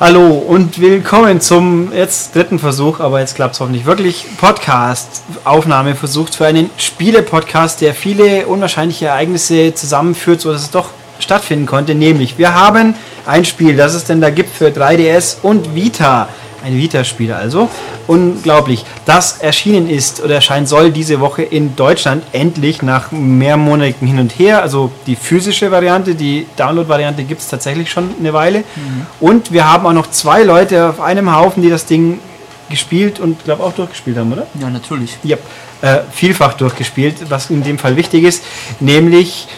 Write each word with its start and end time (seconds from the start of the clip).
Hallo 0.00 0.28
und 0.28 0.80
willkommen 0.80 1.42
zum 1.42 1.92
jetzt 1.92 2.34
dritten 2.34 2.58
Versuch, 2.58 3.00
aber 3.00 3.20
jetzt 3.20 3.34
klappt 3.34 3.52
es 3.52 3.60
hoffentlich 3.60 3.84
wirklich, 3.84 4.24
Podcast-Aufnahmeversuch 4.38 6.30
für 6.30 6.46
einen 6.46 6.70
Spiele-Podcast, 6.78 7.82
der 7.82 7.92
viele 7.92 8.46
unwahrscheinliche 8.46 9.08
Ereignisse 9.08 9.74
zusammenführt, 9.74 10.40
sodass 10.40 10.62
es 10.62 10.70
doch 10.70 10.88
stattfinden 11.18 11.66
konnte. 11.66 11.94
Nämlich, 11.94 12.38
wir 12.38 12.54
haben 12.54 12.94
ein 13.26 13.44
Spiel, 13.44 13.76
das 13.76 13.92
es 13.92 14.04
denn 14.04 14.22
da 14.22 14.30
gibt 14.30 14.56
für 14.56 14.68
3DS 14.68 15.42
und 15.42 15.74
Vita. 15.74 16.30
Ein 16.64 16.76
Vita-Spiel 16.76 17.32
also. 17.32 17.68
Unglaublich. 18.06 18.84
Das 19.06 19.38
erschienen 19.38 19.88
ist 19.88 20.22
oder 20.22 20.34
erscheinen 20.36 20.66
soll 20.66 20.90
diese 20.90 21.20
Woche 21.20 21.42
in 21.42 21.76
Deutschland 21.76 22.24
endlich 22.32 22.82
nach 22.82 23.12
mehrmonatigen 23.12 24.06
Hin 24.06 24.18
und 24.18 24.38
Her. 24.38 24.62
Also 24.62 24.90
die 25.06 25.16
physische 25.16 25.70
Variante, 25.70 26.14
die 26.14 26.46
Download-Variante 26.56 27.24
gibt 27.24 27.40
es 27.40 27.48
tatsächlich 27.48 27.90
schon 27.90 28.10
eine 28.18 28.32
Weile. 28.32 28.58
Mhm. 28.58 29.06
Und 29.20 29.52
wir 29.52 29.70
haben 29.70 29.86
auch 29.86 29.92
noch 29.92 30.10
zwei 30.10 30.42
Leute 30.42 30.88
auf 30.88 31.00
einem 31.00 31.34
Haufen, 31.34 31.62
die 31.62 31.70
das 31.70 31.86
Ding 31.86 32.20
gespielt 32.68 33.20
und 33.20 33.44
glaube 33.44 33.64
auch 33.64 33.72
durchgespielt 33.72 34.16
haben, 34.16 34.32
oder? 34.32 34.46
Ja, 34.60 34.70
natürlich. 34.70 35.18
Ja, 35.22 35.36
äh, 35.82 36.00
vielfach 36.12 36.54
durchgespielt, 36.54 37.16
was 37.28 37.50
in 37.50 37.62
dem 37.62 37.78
Fall 37.78 37.96
wichtig 37.96 38.24
ist, 38.24 38.44
nämlich 38.78 39.48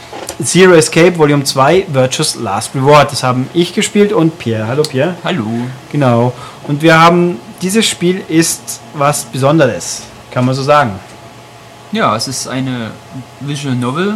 Zero 0.45 0.73
Escape 0.73 1.17
Volume 1.19 1.45
2 1.45 1.87
Virtuous 1.89 2.37
Last 2.37 2.75
Reward. 2.75 3.13
Das 3.13 3.23
haben 3.23 3.49
ich 3.55 3.73
gespielt 3.73 4.13
und 4.13 4.39
Pierre. 4.39 4.67
Hallo 4.67 4.83
Pierre. 4.83 5.15
Hallo. 5.25 5.45
Genau. 5.91 6.33
Und 6.67 6.83
wir 6.83 7.01
haben, 7.01 7.39
dieses 7.61 7.87
Spiel 7.87 8.23
ist 8.29 8.81
was 8.95 9.25
Besonderes, 9.25 10.03
kann 10.31 10.45
man 10.45 10.55
so 10.55 10.63
sagen. 10.63 10.99
Ja, 11.93 12.17
es 12.17 12.29
ist 12.29 12.49
eine 12.49 12.93
Visual 13.41 13.75
Novel, 13.75 14.15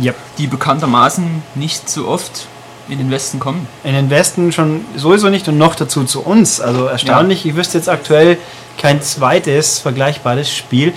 yep. 0.00 0.16
die 0.38 0.46
bekanntermaßen 0.46 1.42
nicht 1.54 1.88
so 1.88 2.08
oft 2.08 2.48
in 2.88 2.98
den 2.98 3.10
Westen 3.10 3.38
kommen. 3.38 3.66
In 3.84 3.94
den 3.94 4.10
Westen 4.10 4.52
schon 4.52 4.84
sowieso 4.96 5.28
nicht 5.28 5.48
und 5.48 5.58
noch 5.58 5.74
dazu 5.74 6.04
zu 6.04 6.22
uns. 6.22 6.60
Also 6.60 6.86
erstaunlich, 6.86 7.44
ja. 7.44 7.50
ich 7.50 7.56
wüsste 7.56 7.78
jetzt 7.78 7.88
aktuell 7.88 8.38
kein 8.78 9.00
zweites 9.02 9.78
vergleichbares 9.78 10.50
Spiel. 10.50 10.92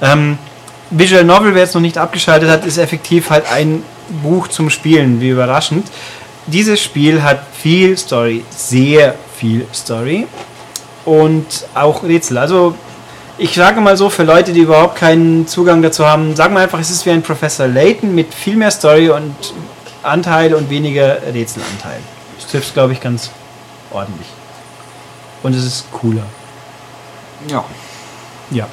Ähm, 0.00 0.38
Visual 0.90 1.24
Novel, 1.24 1.54
wer 1.54 1.62
jetzt 1.62 1.74
noch 1.74 1.80
nicht 1.80 1.98
abgeschaltet 1.98 2.48
hat, 2.48 2.64
ist 2.64 2.78
effektiv 2.78 3.30
halt 3.30 3.50
ein 3.50 3.82
Buch 4.22 4.48
zum 4.48 4.70
Spielen, 4.70 5.20
wie 5.20 5.30
überraschend. 5.30 5.86
Dieses 6.46 6.80
Spiel 6.80 7.22
hat 7.22 7.40
viel 7.60 7.96
Story, 7.96 8.44
sehr 8.50 9.14
viel 9.36 9.66
Story 9.74 10.26
und 11.04 11.46
auch 11.74 12.02
Rätsel. 12.02 12.38
Also 12.38 12.74
ich 13.38 13.54
sage 13.54 13.80
mal 13.80 13.96
so, 13.96 14.08
für 14.08 14.22
Leute, 14.22 14.52
die 14.52 14.60
überhaupt 14.60 14.96
keinen 14.96 15.46
Zugang 15.46 15.82
dazu 15.82 16.06
haben, 16.06 16.34
sagen 16.36 16.54
wir 16.54 16.60
einfach, 16.60 16.78
es 16.78 16.90
ist 16.90 17.04
wie 17.04 17.10
ein 17.10 17.22
Professor 17.22 17.66
Layton 17.66 18.14
mit 18.14 18.32
viel 18.32 18.56
mehr 18.56 18.70
Story 18.70 19.10
und 19.10 19.34
Anteil 20.02 20.54
und 20.54 20.70
weniger 20.70 21.18
Rätselanteil. 21.32 22.00
Das 22.36 22.46
trifft, 22.46 22.74
glaube 22.74 22.92
ich, 22.92 23.00
ganz 23.00 23.30
ordentlich. 23.90 24.28
Und 25.42 25.54
es 25.54 25.64
ist 25.64 25.90
cooler. 25.92 26.22
Ja. 27.50 27.64
Ja. 28.50 28.68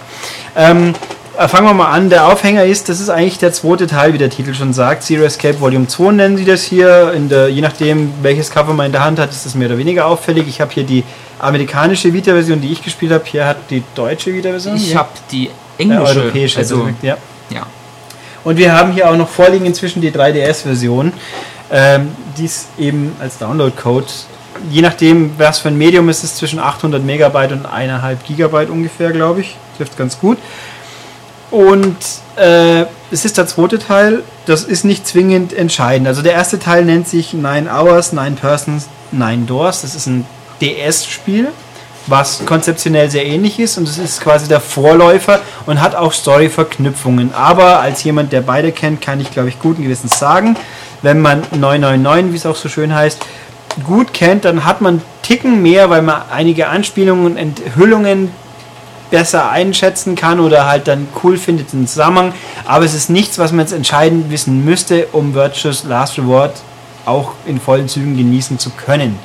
Ähm, 0.55 0.89
äh, 0.89 1.12
fangen 1.47 1.65
wir 1.65 1.73
mal 1.73 1.91
an. 1.91 2.09
Der 2.09 2.27
Aufhänger 2.27 2.63
ist, 2.65 2.89
das 2.89 2.99
ist 2.99 3.09
eigentlich 3.09 3.39
der 3.39 3.51
zweite 3.51 3.87
Teil, 3.87 4.13
wie 4.13 4.17
der 4.17 4.29
Titel 4.29 4.53
schon 4.53 4.73
sagt. 4.73 5.03
Zero 5.03 5.23
Escape 5.23 5.59
Volume 5.59 5.87
2 5.87 6.11
nennen 6.11 6.37
sie 6.37 6.45
das 6.45 6.63
hier. 6.63 7.13
Der, 7.29 7.49
je 7.49 7.61
nachdem, 7.61 8.13
welches 8.21 8.51
Cover 8.51 8.73
man 8.73 8.87
in 8.87 8.91
der 8.91 9.03
Hand 9.03 9.19
hat, 9.19 9.31
ist 9.31 9.45
das 9.45 9.55
mehr 9.55 9.67
oder 9.67 9.77
weniger 9.77 10.05
auffällig. 10.05 10.47
Ich 10.47 10.61
habe 10.61 10.71
hier 10.71 10.83
die 10.83 11.03
amerikanische 11.39 12.13
Vita-Version, 12.13 12.61
die 12.61 12.71
ich 12.71 12.83
gespielt 12.83 13.11
habe. 13.11 13.23
Hier 13.25 13.45
hat 13.45 13.57
die 13.69 13.83
deutsche 13.95 14.33
Vita-Version. 14.33 14.75
Ich 14.75 14.95
habe 14.95 15.09
die 15.31 15.49
englische. 15.77 16.19
Äh, 16.19 16.23
europäische. 16.23 16.59
Also, 16.59 16.89
ja. 17.01 17.17
ja. 17.49 17.65
Und 18.43 18.57
wir 18.57 18.73
haben 18.73 18.91
hier 18.91 19.09
auch 19.09 19.15
noch 19.15 19.29
vorliegen 19.29 19.65
inzwischen 19.65 20.01
die 20.01 20.11
3DS-Version. 20.11 21.13
Ähm, 21.71 22.11
die 22.37 22.45
ist 22.45 22.67
eben 22.77 23.15
als 23.19 23.37
Download-Code 23.39 24.05
je 24.69 24.81
nachdem, 24.81 25.31
was 25.37 25.59
für 25.59 25.69
ein 25.69 25.77
Medium 25.77 26.09
ist, 26.09 26.23
ist 26.23 26.33
es 26.33 26.37
zwischen 26.37 26.59
800 26.59 27.03
Megabyte 27.03 27.51
und 27.51 27.65
1,5 27.65 28.17
Gigabyte 28.27 28.69
ungefähr, 28.69 29.11
glaube 29.11 29.41
ich. 29.41 29.55
Trifft 29.77 29.97
ganz 29.97 30.19
gut. 30.19 30.37
Und 31.53 31.97
äh, 32.35 32.85
es 33.11 33.25
ist 33.25 33.37
der 33.37 33.45
zweite 33.45 33.77
Teil, 33.77 34.23
das 34.47 34.63
ist 34.63 34.85
nicht 34.85 35.05
zwingend 35.05 35.53
entscheidend. 35.53 36.07
Also 36.07 36.23
der 36.23 36.33
erste 36.33 36.57
Teil 36.57 36.83
nennt 36.83 37.07
sich 37.07 37.35
Nine 37.35 37.69
Hours, 37.71 38.11
Nine 38.11 38.31
Persons, 38.31 38.87
Nine 39.11 39.45
Doors. 39.45 39.83
Das 39.83 39.93
ist 39.93 40.07
ein 40.07 40.25
DS-Spiel, 40.61 41.49
was 42.07 42.43
konzeptionell 42.47 43.11
sehr 43.11 43.27
ähnlich 43.27 43.59
ist 43.59 43.77
und 43.77 43.87
es 43.87 43.99
ist 43.99 44.19
quasi 44.19 44.47
der 44.47 44.61
Vorläufer 44.61 45.41
und 45.67 45.79
hat 45.79 45.93
auch 45.93 46.11
Story-Verknüpfungen. 46.11 47.35
Aber 47.35 47.81
als 47.81 48.03
jemand, 48.03 48.33
der 48.33 48.41
beide 48.41 48.71
kennt, 48.71 49.01
kann 49.01 49.21
ich, 49.21 49.29
glaube 49.29 49.49
ich, 49.49 49.59
guten 49.59 49.83
Gewissens 49.83 50.17
sagen, 50.17 50.57
wenn 51.03 51.21
man 51.21 51.43
999, 51.51 52.33
wie 52.33 52.37
es 52.37 52.47
auch 52.47 52.55
so 52.55 52.67
schön 52.67 52.95
heißt, 52.95 53.19
gut 53.85 54.11
kennt, 54.15 54.45
dann 54.45 54.65
hat 54.65 54.81
man 54.81 55.03
Ticken 55.21 55.61
mehr, 55.61 55.91
weil 55.91 56.01
man 56.01 56.23
einige 56.31 56.67
Anspielungen 56.67 57.27
und 57.27 57.37
Enthüllungen 57.37 58.31
besser 59.13 59.51
einschätzen 59.51 60.15
kann 60.15 60.39
oder 60.39 60.65
halt 60.65 60.87
dann 60.87 61.07
cool 61.23 61.37
findet 61.37 61.71
im 61.71 61.85
Zusammenhang. 61.85 62.33
Aber 62.65 62.83
es 62.83 62.95
ist 62.95 63.11
nichts, 63.11 63.37
was 63.37 63.51
man 63.51 63.59
jetzt 63.59 63.71
entscheidend 63.71 64.31
wissen 64.31 64.65
müsste, 64.65 65.05
um 65.11 65.35
Virtuous 65.35 65.83
Last 65.83 66.17
Reward 66.17 66.55
auch 67.05 67.33
in 67.45 67.61
vollen 67.61 67.87
Zügen 67.87 68.17
genießen 68.17 68.57
zu 68.57 68.71
können. 68.71 69.19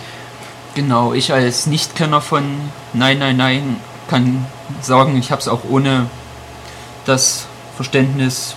Genau, 0.75 1.15
ich 1.15 1.33
als 1.33 1.67
Nichtkenner 1.67 2.21
von 2.21 2.45
Nein, 2.93 3.19
Nein, 3.19 3.39
Nein 3.39 3.77
kann 4.11 4.45
sagen, 4.83 5.17
ich 5.17 5.31
habe 5.31 5.41
es 5.41 5.49
auch 5.49 5.61
ohne 5.71 6.05
das 7.07 7.47
Verständnis 7.75 8.57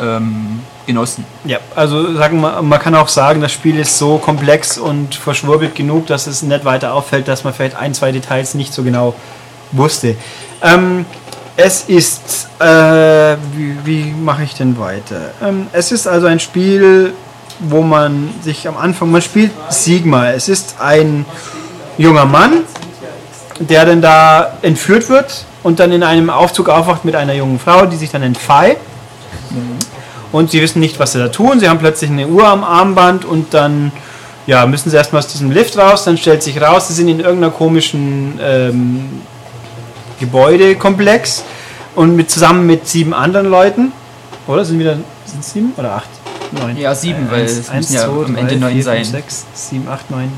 ähm, 0.00 0.60
genossen. 0.86 1.26
Ja, 1.44 1.58
also 1.76 2.14
sagen 2.14 2.40
wir, 2.40 2.62
man 2.62 2.80
kann 2.80 2.94
auch 2.94 3.08
sagen, 3.08 3.42
das 3.42 3.52
Spiel 3.52 3.78
ist 3.78 3.98
so 3.98 4.16
komplex 4.16 4.78
und 4.78 5.14
verschwurbelt 5.14 5.74
genug, 5.74 6.06
dass 6.06 6.26
es 6.26 6.42
nicht 6.42 6.64
weiter 6.64 6.94
auffällt, 6.94 7.28
dass 7.28 7.44
man 7.44 7.52
vielleicht 7.52 7.76
ein, 7.76 7.92
zwei 7.92 8.10
Details 8.10 8.54
nicht 8.54 8.72
so 8.72 8.82
genau 8.82 9.14
wusste. 9.72 10.16
Ähm, 10.62 11.04
es 11.56 11.84
ist, 11.84 12.48
äh, 12.60 13.36
wie, 13.54 13.76
wie 13.84 14.12
mache 14.12 14.44
ich 14.44 14.54
denn 14.54 14.78
weiter? 14.78 15.32
Ähm, 15.42 15.66
es 15.72 15.92
ist 15.92 16.06
also 16.06 16.26
ein 16.26 16.40
Spiel, 16.40 17.12
wo 17.60 17.82
man 17.82 18.30
sich 18.42 18.66
am 18.66 18.76
Anfang, 18.76 19.10
man 19.10 19.22
spielt 19.22 19.52
Sigma. 19.68 20.30
Es 20.30 20.48
ist 20.48 20.76
ein 20.80 21.26
junger 21.98 22.24
Mann, 22.24 22.64
der 23.58 23.84
dann 23.84 24.00
da 24.00 24.58
entführt 24.62 25.08
wird 25.08 25.44
und 25.62 25.78
dann 25.78 25.92
in 25.92 26.02
einem 26.02 26.30
Aufzug 26.30 26.68
aufwacht 26.68 27.04
mit 27.04 27.14
einer 27.14 27.34
jungen 27.34 27.58
Frau, 27.58 27.86
die 27.86 27.96
sich 27.96 28.10
dann 28.10 28.22
entfallt. 28.22 28.78
Und 30.32 30.50
sie 30.50 30.62
wissen 30.62 30.80
nicht, 30.80 30.98
was 30.98 31.12
sie 31.12 31.18
da 31.18 31.28
tun. 31.28 31.60
Sie 31.60 31.68
haben 31.68 31.78
plötzlich 31.78 32.10
eine 32.10 32.26
Uhr 32.26 32.46
am 32.48 32.64
Armband 32.64 33.24
und 33.24 33.52
dann 33.52 33.92
ja, 34.46 34.66
müssen 34.66 34.90
sie 34.90 34.96
erstmal 34.96 35.20
aus 35.20 35.28
diesem 35.28 35.50
Lift 35.50 35.76
raus. 35.76 36.04
Dann 36.04 36.16
stellt 36.16 36.42
sich 36.42 36.60
raus, 36.60 36.88
sie 36.88 36.94
sind 36.94 37.08
in 37.08 37.20
irgendeiner 37.20 37.52
komischen 37.52 38.40
ähm, 38.42 39.20
Gebäudekomplex 40.22 41.42
und 41.94 42.16
mit, 42.16 42.30
zusammen 42.30 42.66
mit 42.66 42.86
sieben 42.86 43.12
anderen 43.12 43.50
Leuten. 43.50 43.92
Oder 44.46 44.64
sind 44.64 44.78
wieder 44.78 44.96
sind 45.26 45.44
sieben 45.44 45.72
oder 45.76 45.96
acht? 45.96 46.08
Neun. 46.52 46.76
Ja, 46.76 46.94
sieben, 46.94 47.30
weil 47.30 47.44
es 47.44 47.72
müssen 47.72 47.94
ja 47.94 48.04
zwei, 48.04 48.24
am 48.24 48.36
Ende 48.36 48.56
neun 48.56 48.72
vier, 48.72 48.82
sein. 48.82 48.96
Fünf, 48.98 49.10
sechs, 49.10 49.46
sieben, 49.54 49.88
acht, 49.88 50.10
neun. 50.10 50.32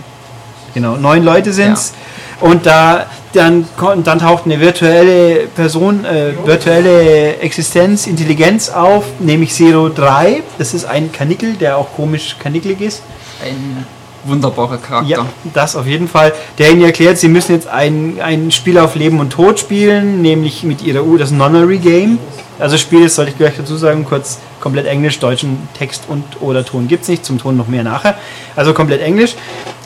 Genau, 0.72 0.96
neun 0.96 1.22
Leute 1.22 1.52
sind 1.52 1.74
es. 1.74 1.92
Ja. 2.40 2.48
Und 2.48 2.66
da 2.66 3.06
dann, 3.34 3.66
dann 4.04 4.18
taucht 4.18 4.44
eine 4.44 4.60
virtuelle 4.60 5.46
Person, 5.48 6.04
äh, 6.04 6.32
virtuelle 6.44 7.38
Existenz, 7.38 8.06
Intelligenz 8.06 8.68
auf, 8.68 9.04
nämlich 9.18 9.52
Zero 9.52 9.88
3. 9.88 10.42
Das 10.58 10.72
ist 10.72 10.84
ein 10.84 11.10
Kanickel, 11.12 11.54
der 11.54 11.76
auch 11.76 11.92
komisch 11.94 12.36
kanickel 12.38 12.80
ist. 12.80 13.02
Ein 13.44 13.84
wunderbarer 14.24 14.78
Charakter. 14.78 15.08
Ja, 15.08 15.26
das 15.52 15.76
auf 15.76 15.86
jeden 15.86 16.08
Fall. 16.08 16.32
Der 16.58 16.70
Ihnen 16.70 16.82
erklärt, 16.82 17.18
Sie 17.18 17.28
müssen 17.28 17.52
jetzt 17.52 17.68
ein, 17.68 18.20
ein 18.20 18.50
Spiel 18.50 18.78
auf 18.78 18.94
Leben 18.94 19.20
und 19.20 19.30
Tod 19.30 19.58
spielen, 19.58 20.22
nämlich 20.22 20.64
mit 20.64 20.82
Ihrer 20.82 21.04
Uhr 21.04 21.18
das 21.18 21.30
Nonary 21.30 21.78
Game. 21.78 22.18
Also 22.58 22.78
Spiel 22.78 23.04
ist, 23.04 23.16
sollte 23.16 23.32
ich 23.32 23.38
gleich 23.38 23.54
dazu 23.56 23.76
sagen, 23.76 24.04
kurz 24.04 24.38
komplett 24.60 24.86
Englisch, 24.86 25.18
deutschen 25.18 25.68
Text 25.76 26.04
und 26.08 26.24
oder 26.40 26.64
Ton 26.64 26.88
gibt 26.88 27.02
es 27.02 27.08
nicht, 27.08 27.24
zum 27.24 27.38
Ton 27.38 27.56
noch 27.56 27.68
mehr 27.68 27.82
nachher. 27.82 28.16
Also 28.56 28.72
komplett 28.72 29.02
Englisch. 29.02 29.34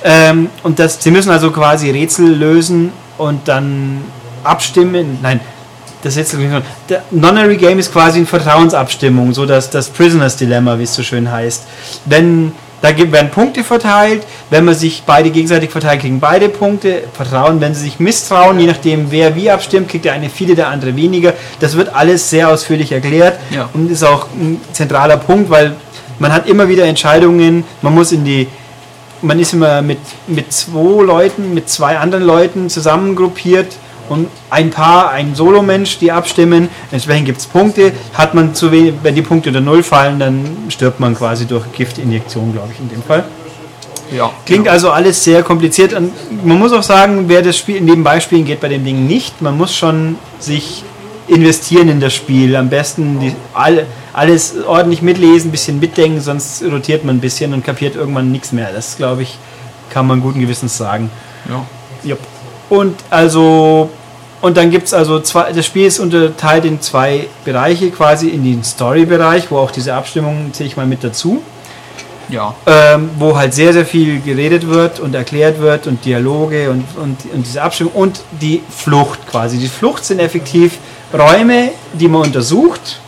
Ähm, 0.05 0.51
und 0.63 0.79
das, 0.79 1.03
Sie 1.03 1.11
müssen 1.11 1.31
also 1.31 1.51
quasi 1.51 1.91
Rätsel 1.91 2.35
lösen 2.35 2.93
und 3.17 3.49
dann 3.49 4.03
abstimmen. 4.45 5.19
Nein, 5.23 5.41
das 6.03 6.15
jetzt 6.17 6.37
der 6.89 7.03
Nonary 7.11 7.57
Game 7.57 7.79
ist 7.79 7.93
quasi 7.93 8.19
eine 8.19 8.27
Vertrauensabstimmung, 8.27 9.35
so 9.35 9.47
dass 9.47 9.71
das 9.71 9.89
Prisoners 9.89 10.37
Dilemma, 10.37 10.79
wie 10.79 10.85
es 10.85 10.95
so 10.95 11.03
schön 11.03 11.31
heißt. 11.31 11.65
Wenn 12.05 12.53
da 12.81 12.97
werden 12.97 13.31
Punkte 13.31 13.65
verteilt. 13.65 14.25
Wenn 14.51 14.65
man 14.65 14.75
sich 14.75 15.03
beide 15.05 15.31
gegenseitig 15.31 15.71
verteilt, 15.71 16.01
kriegen 16.01 16.21
beide 16.21 16.49
Punkte. 16.49 17.05
Vertrauen, 17.13 17.61
wenn 17.61 17.75
sie 17.75 17.83
sich 17.83 17.99
misstrauen, 17.99 18.59
je 18.61 18.67
nachdem 18.67 19.11
wer 19.11 19.35
wie 19.35 19.51
abstimmt, 19.51 19.89
kriegt 19.89 20.05
der 20.05 20.13
eine 20.13 20.31
viele, 20.31 20.55
der 20.55 20.69
andere 20.69 20.95
weniger. 20.95 21.35
Das 21.61 21.77
wird 21.77 21.95
alles 21.95 22.31
sehr 22.31 22.49
ausführlich 22.49 22.93
erklärt 22.93 23.39
ja. 23.51 23.69
und 23.75 23.91
ist 23.91 24.05
auch 24.05 24.27
ein 24.35 24.61
zentraler 24.73 25.17
Punkt, 25.17 25.51
weil 25.51 25.75
man 26.19 26.33
hat 26.33 26.49
immer 26.49 26.69
wieder 26.69 26.85
Entscheidungen. 26.85 27.65
Man 27.83 27.95
muss 27.95 28.13
in 28.13 28.25
die, 28.25 28.47
man 29.23 29.39
ist 29.41 29.53
immer 29.53 29.83
mit, 29.83 29.99
mit 30.27 30.53
zwei 30.53 31.03
Leuten, 31.03 31.55
mit 31.55 31.69
zwei 31.69 31.99
anderen 31.99 32.25
Leuten 32.25 32.71
zusammengruppiert 32.71 33.77
und 34.09 34.29
ein 34.51 34.71
Paar, 34.71 35.11
ein 35.11 35.35
Solo-Mensch, 35.35 35.99
die 35.99 36.13
abstimmen. 36.13 36.69
Entsprechend 36.91 37.27
gibt 37.27 37.39
es 37.39 37.47
Punkte. 37.47 37.93
Hat 38.15 38.35
man 38.35 38.55
zu 38.55 38.73
wenig, 38.73 38.95
wenn 39.03 39.15
die 39.15 39.23
Punkte 39.23 39.51
unter 39.51 39.61
Null 39.61 39.83
fallen, 39.83 40.19
dann 40.19 40.45
stirbt 40.69 41.01
man 41.01 41.15
quasi 41.15 41.47
durch 41.47 41.65
Giftinjektion, 41.73 42.53
glaube 42.53 42.69
ich, 42.73 42.81
in 42.81 42.89
dem 42.89 43.03
Fall. 43.03 43.25
Ja, 44.11 44.31
Klingt 44.47 44.65
genau. 44.65 44.73
also 44.73 44.91
alles 44.91 45.23
sehr 45.23 45.43
kompliziert. 45.43 45.93
Und 45.93 46.13
man 46.45 46.59
muss 46.59 46.73
auch 46.73 46.83
sagen, 46.83 47.25
wer 47.29 47.43
das 47.43 47.57
Spiel 47.57 47.81
nebenbei 47.81 48.21
spielen 48.21 48.45
geht 48.45 48.61
bei 48.61 48.69
dem 48.69 48.85
Ding 48.85 49.07
nicht. 49.07 49.43
Man 49.43 49.57
muss 49.57 49.75
schon 49.75 50.17
sich 50.39 50.83
investieren 51.27 51.89
in 51.89 52.01
das 52.01 52.15
Spiel. 52.15 52.57
Am 52.57 52.71
besten 52.71 53.21
die, 53.21 53.35
all, 53.53 53.87
alles 54.13 54.55
ordentlich 54.67 55.03
mitlesen, 55.03 55.49
ein 55.49 55.53
bisschen 55.53 55.79
mitdenken, 55.79 56.21
sonst 56.21 56.63
rotiert 56.63 57.05
man 57.05 57.17
ein 57.17 57.21
bisschen 57.21 57.53
und 57.53 57.65
kapiert 57.65 57.97
irgendwann 57.97 58.33
nichts 58.33 58.53
mehr. 58.53 58.71
Das, 58.73 58.97
glaube 58.97 59.23
ich, 59.23 59.39
kann 59.91 60.07
man 60.07 60.21
guten 60.21 60.41
Gewissens 60.41 60.77
sagen. 60.77 61.11
Ja. 61.49 61.65
Jupp. 62.05 62.21
Und 62.69 62.97
also 63.11 63.91
und 64.41 64.57
dann 64.57 64.71
gibt 64.71 64.87
es 64.87 64.95
also 64.95 65.21
zwei, 65.21 65.53
das 65.53 65.67
Spiel 65.67 65.87
ist 65.87 65.99
unterteilt 65.99 66.65
in 66.65 66.81
zwei 66.81 67.27
Bereiche, 67.45 67.91
quasi 67.91 68.29
in 68.29 68.45
den 68.45 68.63
Story-Bereich, 68.63 69.51
wo 69.51 69.59
auch 69.59 69.71
diese 69.71 69.95
Abstimmung 69.95 70.53
zähle 70.53 70.69
ich 70.69 70.77
mal 70.77 70.87
mit 70.87 71.03
dazu, 71.03 71.43
ja. 72.29 72.55
ähm, 72.67 73.11
wo 73.19 73.37
halt 73.37 73.53
sehr, 73.53 73.73
sehr 73.73 73.85
viel 73.85 74.21
geredet 74.21 74.69
wird 74.69 75.01
und 75.01 75.15
erklärt 75.15 75.61
wird 75.61 75.89
und 75.89 76.05
Dialoge 76.05 76.71
und, 76.71 76.85
und, 77.03 77.17
und 77.35 77.47
diese 77.47 77.63
Abstimmung 77.63 77.95
und 77.95 78.21
die 78.41 78.63
Flucht 78.71 79.27
quasi. 79.29 79.59
Die 79.59 79.69
Flucht 79.69 80.05
sind 80.05 80.21
effektiv 80.21 80.79
Räume, 81.13 81.71
die 81.95 82.07
man 82.07 82.23
untersucht, 82.23 83.01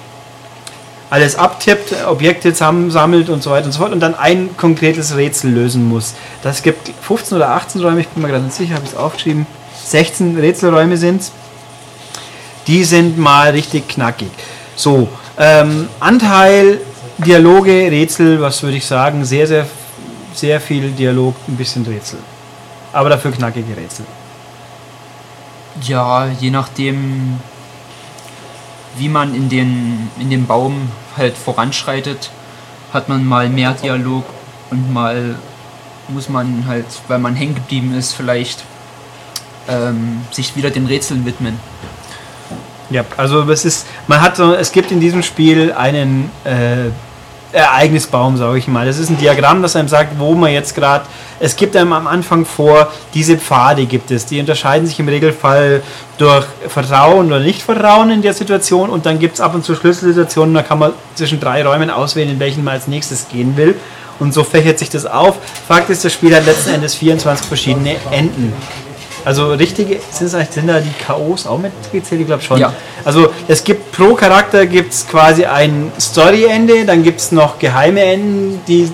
alles 1.11 1.35
abtippt, 1.35 2.07
Objekte 2.07 2.53
zusammensammelt 2.53 3.29
und 3.29 3.43
so 3.43 3.51
weiter 3.51 3.67
und 3.67 3.73
so 3.73 3.81
fort 3.81 3.93
und 3.93 4.01
dann 4.01 4.15
ein 4.15 4.57
konkretes 4.57 5.17
Rätsel 5.17 5.51
lösen 5.51 5.89
muss. 5.89 6.15
Das 6.43 6.63
gibt 6.63 6.93
15 7.03 7.37
oder 7.37 7.51
18 7.51 7.81
Räume, 7.83 8.01
ich 8.01 8.09
bin 8.09 8.23
mir 8.23 8.29
gerade 8.29 8.45
nicht 8.45 8.57
sicher, 8.57 8.75
habe 8.75 8.85
ich 8.85 8.93
es 8.93 8.97
aufgeschrieben. 8.97 9.47
16 9.85 10.39
Rätselräume 10.39 10.97
sind 10.97 11.23
es. 11.23 11.33
Die 12.69 12.85
sind 12.85 13.19
mal 13.19 13.51
richtig 13.51 13.89
knackig. 13.89 14.31
So, 14.77 15.09
ähm, 15.37 15.89
Anteil 15.99 16.79
Dialoge, 17.19 17.91
Rätsel, 17.91 18.41
was 18.41 18.63
würde 18.63 18.79
ich 18.79 18.87
sagen, 18.87 19.25
sehr, 19.25 19.47
sehr, 19.47 19.67
sehr 20.33 20.61
viel 20.61 20.91
Dialog, 20.93 21.35
ein 21.49 21.57
bisschen 21.57 21.85
Rätsel. 21.85 22.19
Aber 22.93 23.11
dafür 23.11 23.33
knackige 23.33 23.77
Rätsel. 23.77 24.07
Ja, 25.83 26.29
je 26.41 26.51
nachdem, 26.51 27.41
wie 28.97 29.09
man 29.09 29.35
in 29.35 29.49
den, 29.49 30.11
in 30.19 30.31
den 30.31 30.47
Baum 30.47 30.91
halt 31.17 31.37
voranschreitet, 31.37 32.31
hat 32.93 33.09
man 33.09 33.25
mal 33.25 33.49
mehr 33.49 33.73
Dialog 33.75 34.25
und 34.71 34.93
mal 34.93 35.37
muss 36.09 36.29
man 36.29 36.65
halt, 36.67 36.87
weil 37.09 37.19
man 37.19 37.35
hängen 37.35 37.55
geblieben 37.55 37.95
ist, 37.95 38.15
vielleicht 38.15 38.65
ähm, 39.69 40.23
sich 40.33 40.57
wieder 40.57 40.71
den 40.71 40.87
Rätseln 40.87 41.25
widmen. 41.25 41.59
Ja, 42.91 43.05
also 43.17 43.49
es 43.51 43.65
ist, 43.65 43.87
man 44.09 44.21
hat 44.21 44.37
so, 44.37 44.53
es 44.55 44.73
gibt 44.73 44.91
in 44.91 44.99
diesem 45.01 45.23
Spiel 45.23 45.73
einen 45.73 46.31
äh, 46.45 46.91
Ereignisbaum, 47.53 48.37
sage 48.37 48.59
ich 48.59 48.69
mal. 48.69 48.87
Das 48.87 48.99
ist 48.99 49.11
ein 49.11 49.19
Diagramm, 49.19 49.63
das 49.63 49.75
einem 49.77 49.89
sagt, 49.89 50.19
wo 50.19 50.35
man 50.35 50.53
jetzt 50.53 50.75
gerade. 50.75 51.05
Es 51.41 51.57
gibt 51.57 51.75
einem 51.77 51.93
am 51.93 52.07
Anfang 52.07 52.45
vor, 52.45 52.93
diese 53.15 53.37
Pfade 53.39 53.87
gibt 53.87 54.11
es. 54.11 54.27
Die 54.27 54.39
unterscheiden 54.39 54.87
sich 54.87 54.99
im 55.01 55.09
Regelfall 55.09 55.83
durch 56.19 56.45
Vertrauen 56.69 57.27
oder 57.29 57.41
Nicht-Vertrauen 57.41 58.11
in 58.11 58.23
der 58.23 58.35
Situation 58.35 58.91
und 58.91 59.07
dann 59.07 59.19
gibt 59.19 59.35
es 59.35 59.41
ab 59.41 59.55
und 59.55 59.65
zu 59.65 59.75
Schlüsselsituationen, 59.75 60.55
da 60.55 60.63
kann 60.63 60.79
man 60.79 60.93
zwischen 61.15 61.41
drei 61.41 61.65
Räumen 61.67 61.91
auswählen, 61.91 62.31
in 62.31 62.39
welchen 62.41 62.63
man 62.63 62.75
als 62.75 62.87
nächstes 62.89 63.27
gehen 63.29 63.57
will. 63.57 63.75
Und 64.19 64.35
so 64.35 64.45
fächert 64.45 64.79
sich 64.79 64.91
das 64.91 65.07
auf. 65.07 65.37
Fakt 65.67 65.89
ist, 65.89 66.05
das 66.05 66.13
Spiel 66.13 66.37
hat 66.37 66.45
letzten 66.45 66.75
Endes 66.75 66.95
24 66.95 67.47
verschiedene 67.47 67.97
Enden. 68.11 68.53
Also 69.25 69.53
richtige, 69.53 69.99
sind, 70.11 70.27
es 70.27 70.35
eigentlich- 70.35 70.51
sind 70.51 70.67
da 70.67 70.79
die 70.81 70.93
K.O.s 71.07 71.47
auch 71.47 71.59
mitgezählt? 71.59 72.21
Ich 72.23 72.27
glaube 72.27 72.43
schon. 72.43 72.59
Ja. 72.59 72.73
Also 73.05 73.31
es 73.49 73.65
gibt 73.65 73.80
pro 73.93 74.15
Charakter 74.15 74.67
gibt 74.67 74.93
es 74.93 75.07
quasi 75.07 75.45
ein 75.45 75.93
Story-Ende, 75.99 76.85
dann 76.85 77.03
gibt 77.03 77.21
es 77.21 77.33
noch 77.33 77.59
geheime 77.59 78.03
Enden, 78.03 78.61
die, 78.67 78.91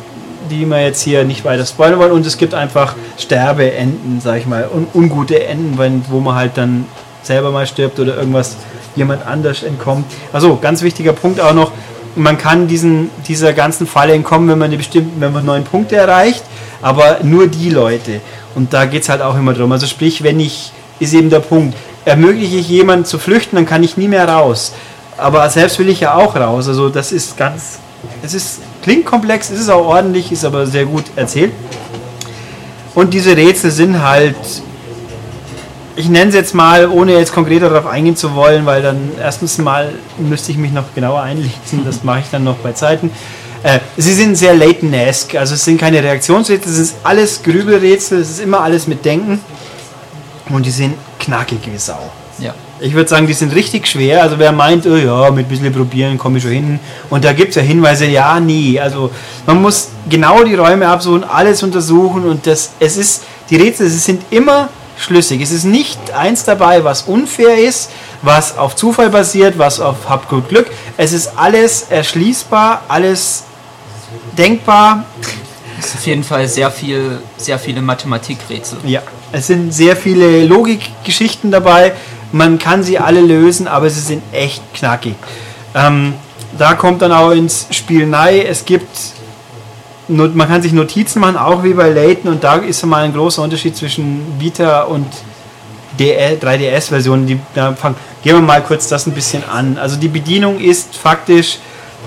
die 0.50 0.66
wir 0.66 0.82
jetzt 0.82 1.02
hier 1.02 1.24
nicht 1.24 1.44
weiter 1.44 1.66
spoilern 1.66 1.98
wollen 1.98 2.12
und 2.12 2.26
es 2.26 2.36
gibt 2.38 2.54
einfach 2.54 2.94
Sterbeenden, 3.18 4.20
sag 4.22 4.38
ich 4.38 4.46
mal, 4.46 4.68
und 4.72 4.94
ungute 4.94 5.44
Enden, 5.46 5.78
wenn, 5.78 6.04
wo 6.08 6.20
man 6.20 6.34
halt 6.34 6.56
dann 6.56 6.86
selber 7.22 7.50
mal 7.50 7.66
stirbt 7.66 7.98
oder 7.98 8.16
irgendwas 8.16 8.56
jemand 8.94 9.26
anders 9.26 9.62
entkommt. 9.62 10.06
Also 10.32 10.56
ganz 10.56 10.82
wichtiger 10.82 11.12
Punkt 11.12 11.40
auch 11.40 11.52
noch, 11.52 11.72
man 12.14 12.38
kann 12.38 12.66
diesen, 12.66 13.10
dieser 13.28 13.52
ganzen 13.52 13.86
Falle 13.86 14.14
entkommen, 14.14 14.48
wenn 14.48 14.58
man 14.58 14.68
eine 14.68 14.78
bestimmten, 14.78 15.20
wenn 15.20 15.32
man 15.32 15.44
neun 15.44 15.64
Punkte 15.64 15.96
erreicht, 15.96 16.42
aber 16.80 17.18
nur 17.22 17.46
die 17.46 17.70
Leute. 17.70 18.20
Und 18.54 18.72
da 18.72 18.86
geht 18.86 19.02
es 19.02 19.08
halt 19.08 19.20
auch 19.20 19.36
immer 19.36 19.52
drum. 19.52 19.70
Also 19.70 19.86
sprich, 19.86 20.22
wenn 20.22 20.40
ich, 20.40 20.72
ist 20.98 21.12
eben 21.12 21.28
der 21.28 21.40
Punkt, 21.40 21.76
ermögliche 22.06 22.56
ich 22.56 22.68
jemanden 22.68 23.04
zu 23.04 23.18
flüchten, 23.18 23.56
dann 23.56 23.66
kann 23.66 23.82
ich 23.82 23.98
nie 23.98 24.08
mehr 24.08 24.26
raus. 24.26 24.72
Aber 25.18 25.50
selbst 25.50 25.78
will 25.78 25.88
ich 25.88 26.00
ja 26.00 26.14
auch 26.14 26.36
raus. 26.36 26.68
Also 26.68 26.88
das 26.88 27.12
ist 27.12 27.36
ganz, 27.36 27.80
es 28.22 28.32
ist, 28.32 28.60
klingt 28.82 29.04
komplex, 29.04 29.50
es 29.50 29.60
ist 29.60 29.68
auch 29.68 29.84
ordentlich, 29.84 30.32
ist 30.32 30.44
aber 30.44 30.66
sehr 30.66 30.86
gut 30.86 31.04
erzählt. 31.16 31.52
Und 32.94 33.12
diese 33.12 33.36
Rätsel 33.36 33.72
sind 33.72 34.02
halt, 34.02 34.36
ich 35.96 36.08
nenne 36.08 36.28
es 36.28 36.34
jetzt 36.34 36.54
mal, 36.54 36.88
ohne 36.88 37.12
jetzt 37.12 37.34
konkreter 37.34 37.68
darauf 37.68 37.86
eingehen 37.86 38.16
zu 38.16 38.34
wollen, 38.34 38.66
weil 38.66 38.82
dann 38.82 39.10
erstens 39.20 39.58
mal 39.58 39.92
müsste 40.16 40.52
ich 40.52 40.58
mich 40.58 40.72
noch 40.72 40.94
genauer 40.94 41.22
einlesen, 41.22 41.84
das 41.84 42.04
mache 42.04 42.20
ich 42.20 42.30
dann 42.30 42.44
noch 42.44 42.56
bei 42.56 42.72
Zeiten. 42.72 43.10
Äh, 43.64 43.80
sie 43.96 44.12
sind 44.12 44.36
sehr 44.36 44.54
Layton-esque, 44.54 45.36
also 45.38 45.54
es 45.54 45.64
sind 45.64 45.78
keine 45.78 46.02
Reaktionsrätsel, 46.02 46.70
es 46.70 46.78
ist 46.78 46.96
alles 47.02 47.42
Grübelrätsel, 47.42 48.20
es 48.20 48.30
ist 48.30 48.40
immer 48.40 48.60
alles 48.60 48.86
mit 48.86 49.04
Denken 49.04 49.40
und 50.50 50.64
die 50.64 50.70
sind 50.70 50.94
knackig 51.26 51.60
wie 51.66 51.76
Sau. 51.76 52.10
Ja. 52.38 52.54
Ich 52.80 52.94
würde 52.94 53.08
sagen, 53.08 53.26
die 53.26 53.32
sind 53.32 53.54
richtig 53.54 53.86
schwer. 53.86 54.22
Also 54.22 54.38
wer 54.38 54.52
meint, 54.52 54.86
oh 54.86 54.96
ja, 54.96 55.30
mit 55.30 55.46
ein 55.46 55.48
bisschen 55.48 55.72
probieren 55.72 56.18
komme 56.18 56.38
ich 56.38 56.44
schon 56.44 56.52
hin. 56.52 56.80
Und 57.10 57.24
da 57.24 57.32
gibt 57.32 57.50
es 57.50 57.56
ja 57.56 57.62
Hinweise, 57.62 58.06
ja, 58.06 58.38
nie. 58.40 58.78
Also 58.78 59.10
man 59.46 59.60
muss 59.60 59.88
genau 60.08 60.42
die 60.44 60.54
Räume 60.54 60.86
absuchen, 60.86 61.24
alles 61.24 61.62
untersuchen 61.62 62.24
und 62.24 62.46
das, 62.46 62.70
es 62.78 62.96
ist, 62.96 63.22
die 63.50 63.56
Rätsel, 63.56 63.88
sie 63.88 63.98
sind 63.98 64.22
immer 64.30 64.68
schlüssig. 64.98 65.40
Es 65.40 65.50
ist 65.50 65.64
nicht 65.64 66.10
eins 66.12 66.44
dabei, 66.44 66.84
was 66.84 67.02
unfair 67.02 67.58
ist, 67.58 67.90
was 68.22 68.56
auf 68.56 68.76
Zufall 68.76 69.10
basiert, 69.10 69.58
was 69.58 69.80
auf 69.80 70.08
Hab 70.08 70.28
gut 70.28 70.48
Glück. 70.48 70.70
Es 70.96 71.12
ist 71.12 71.32
alles 71.36 71.86
erschließbar, 71.90 72.82
alles 72.88 73.44
denkbar. 74.36 75.04
Es 75.78 75.86
ist 75.86 75.96
auf 75.96 76.06
jeden 76.06 76.24
Fall 76.24 76.48
sehr 76.48 76.70
viel, 76.70 77.18
sehr 77.36 77.58
viele 77.58 77.82
Mathematikrätsel. 77.82 78.78
Ja, 78.84 79.02
es 79.32 79.46
sind 79.46 79.72
sehr 79.72 79.96
viele 79.96 80.44
Logikgeschichten 80.44 81.50
dabei. 81.50 81.92
Man 82.32 82.58
kann 82.58 82.82
sie 82.82 82.98
alle 82.98 83.20
lösen, 83.20 83.68
aber 83.68 83.90
sie 83.90 84.00
sind 84.00 84.22
echt 84.32 84.62
knackig. 84.74 85.14
Ähm, 85.74 86.14
da 86.58 86.74
kommt 86.74 87.02
dann 87.02 87.12
auch 87.12 87.30
ins 87.30 87.66
Spiel 87.70 88.06
nahe. 88.06 88.44
Es 88.44 88.64
gibt, 88.64 88.88
man 90.08 90.48
kann 90.48 90.62
sich 90.62 90.72
Notizen 90.72 91.20
machen, 91.20 91.36
auch 91.36 91.62
wie 91.62 91.74
bei 91.74 91.90
Layton. 91.90 92.32
Und 92.32 92.44
da 92.44 92.56
ist 92.56 92.84
mal 92.84 93.04
ein 93.04 93.12
großer 93.12 93.42
Unterschied 93.42 93.76
zwischen 93.76 94.22
Vita 94.38 94.82
und 94.82 95.06
3DS-Versionen. 95.98 97.26
Die, 97.26 97.38
da 97.54 97.74
fang, 97.74 97.94
gehen 98.22 98.34
wir 98.34 98.42
mal 98.42 98.62
kurz 98.62 98.88
das 98.88 99.06
ein 99.06 99.12
bisschen 99.12 99.42
an. 99.48 99.78
Also 99.78 99.96
die 99.96 100.08
Bedienung 100.08 100.58
ist 100.58 100.96
faktisch 100.96 101.58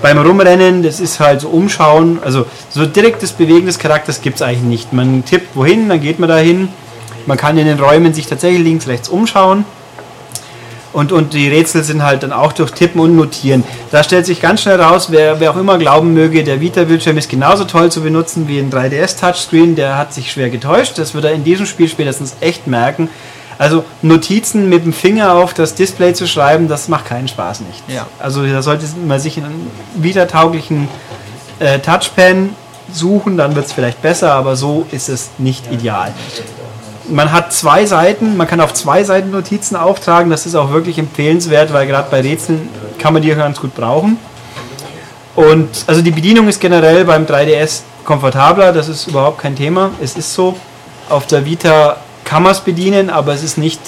beim 0.02 0.18
Rumrennen, 0.18 0.82
das 0.82 0.98
ist 1.00 1.20
halt 1.20 1.42
so 1.42 1.48
umschauen. 1.48 2.18
Also 2.24 2.46
so 2.70 2.86
direktes 2.86 3.32
Bewegen 3.32 3.66
des 3.66 3.78
Charakters 3.78 4.22
gibt 4.22 4.36
es 4.36 4.42
eigentlich 4.42 4.62
nicht. 4.62 4.92
Man 4.92 5.24
tippt 5.24 5.54
wohin, 5.56 5.88
dann 5.88 6.00
geht 6.00 6.18
man 6.18 6.28
dahin. 6.28 6.68
Man 7.30 7.38
kann 7.38 7.56
in 7.56 7.64
den 7.64 7.78
Räumen 7.78 8.12
sich 8.12 8.26
tatsächlich 8.26 8.64
links, 8.64 8.88
rechts 8.88 9.08
umschauen. 9.08 9.64
Und, 10.92 11.12
und 11.12 11.32
die 11.32 11.48
Rätsel 11.48 11.84
sind 11.84 12.02
halt 12.02 12.24
dann 12.24 12.32
auch 12.32 12.52
durch 12.52 12.72
Tippen 12.72 13.00
und 13.00 13.14
Notieren. 13.14 13.62
Da 13.92 14.02
stellt 14.02 14.26
sich 14.26 14.40
ganz 14.40 14.62
schnell 14.62 14.80
raus, 14.80 15.12
wer, 15.12 15.38
wer 15.38 15.52
auch 15.52 15.56
immer 15.56 15.78
glauben 15.78 16.12
möge, 16.12 16.42
der 16.42 16.60
Vita-Bildschirm 16.60 17.16
ist 17.18 17.30
genauso 17.30 17.66
toll 17.66 17.92
zu 17.92 18.00
benutzen 18.00 18.48
wie 18.48 18.58
ein 18.58 18.68
3DS-Touchscreen, 18.72 19.76
der 19.76 19.96
hat 19.96 20.12
sich 20.12 20.32
schwer 20.32 20.50
getäuscht. 20.50 20.98
Das 20.98 21.14
wird 21.14 21.24
er 21.24 21.30
in 21.30 21.44
diesem 21.44 21.66
Spiel 21.66 21.88
spätestens 21.88 22.34
echt 22.40 22.66
merken. 22.66 23.08
Also 23.58 23.84
Notizen 24.02 24.68
mit 24.68 24.84
dem 24.84 24.92
Finger 24.92 25.34
auf 25.34 25.54
das 25.54 25.76
Display 25.76 26.12
zu 26.12 26.26
schreiben, 26.26 26.66
das 26.66 26.88
macht 26.88 27.04
keinen 27.04 27.28
Spaß 27.28 27.60
nicht. 27.60 27.84
Ja. 27.86 28.08
Also 28.18 28.44
da 28.44 28.60
sollte 28.60 28.86
man 29.06 29.20
sich 29.20 29.36
einen 29.36 29.70
Vita-tauglichen 29.94 30.88
äh, 31.60 31.78
Touchpen 31.78 32.56
suchen, 32.92 33.36
dann 33.36 33.54
wird 33.54 33.66
es 33.66 33.72
vielleicht 33.72 34.02
besser, 34.02 34.32
aber 34.32 34.56
so 34.56 34.84
ist 34.90 35.08
es 35.08 35.30
nicht 35.38 35.70
ideal. 35.70 36.12
Man 37.08 37.32
hat 37.32 37.52
zwei 37.52 37.86
Seiten, 37.86 38.36
man 38.36 38.46
kann 38.46 38.60
auf 38.60 38.74
zwei 38.74 39.02
Seiten 39.04 39.30
Notizen 39.30 39.76
auftragen, 39.76 40.30
das 40.30 40.46
ist 40.46 40.54
auch 40.54 40.70
wirklich 40.70 40.98
empfehlenswert, 40.98 41.72
weil 41.72 41.86
gerade 41.86 42.08
bei 42.10 42.20
Rätseln 42.20 42.68
kann 42.98 43.14
man 43.14 43.22
die 43.22 43.30
ganz 43.30 43.60
gut 43.60 43.74
brauchen. 43.74 44.18
Und 45.34 45.84
also 45.86 46.02
die 46.02 46.10
Bedienung 46.10 46.48
ist 46.48 46.60
generell 46.60 47.04
beim 47.04 47.24
3DS 47.24 47.82
komfortabler, 48.04 48.72
das 48.72 48.88
ist 48.88 49.06
überhaupt 49.06 49.38
kein 49.38 49.56
Thema. 49.56 49.90
Es 50.00 50.16
ist 50.16 50.34
so, 50.34 50.56
auf 51.08 51.26
der 51.26 51.44
Vita 51.44 51.96
kann 52.24 52.42
man 52.42 52.52
es 52.52 52.60
bedienen, 52.60 53.10
aber 53.10 53.32
es 53.32 53.42
ist 53.42 53.58
nicht, 53.58 53.80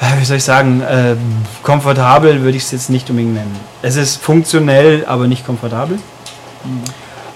äh, 0.00 0.20
wie 0.20 0.24
soll 0.24 0.38
ich 0.38 0.44
sagen, 0.44 0.80
äh, 0.80 1.14
komfortabel 1.62 2.42
würde 2.42 2.56
ich 2.56 2.64
es 2.64 2.70
jetzt 2.72 2.90
nicht 2.90 3.08
unbedingt 3.10 3.34
nennen. 3.34 3.56
Es 3.82 3.96
ist 3.96 4.16
funktionell, 4.16 5.04
aber 5.06 5.26
nicht 5.26 5.46
komfortabel. 5.46 5.98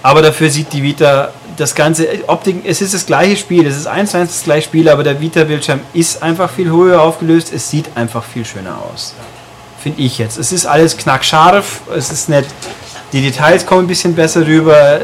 Aber 0.01 0.21
dafür 0.21 0.49
sieht 0.49 0.73
die 0.73 0.83
Vita 0.83 1.29
das 1.57 1.75
ganze 1.75 2.07
Optik, 2.27 2.63
es 2.65 2.81
ist 2.81 2.93
das 2.93 3.05
gleiche 3.05 3.37
Spiel, 3.37 3.65
es 3.67 3.77
ist 3.77 3.87
eins 3.87 4.11
zu 4.11 4.17
eins 4.17 4.31
das 4.31 4.43
gleiche 4.43 4.65
Spiel, 4.65 4.89
aber 4.89 5.03
der 5.03 5.19
Vita-Bildschirm 5.19 5.81
ist 5.93 6.21
einfach 6.23 6.49
viel 6.49 6.69
höher 6.69 7.01
aufgelöst, 7.01 7.51
es 7.53 7.69
sieht 7.69 7.89
einfach 7.95 8.23
viel 8.23 8.45
schöner 8.45 8.77
aus. 8.77 9.13
Finde 9.81 10.01
ich 10.01 10.17
jetzt. 10.17 10.37
Es 10.37 10.51
ist 10.51 10.65
alles 10.65 10.97
knackscharf, 10.97 11.81
es 11.95 12.11
ist 12.11 12.29
nett, 12.29 12.45
die 13.11 13.21
Details 13.21 13.65
kommen 13.65 13.85
ein 13.85 13.87
bisschen 13.87 14.15
besser 14.15 14.45
rüber, 14.45 15.01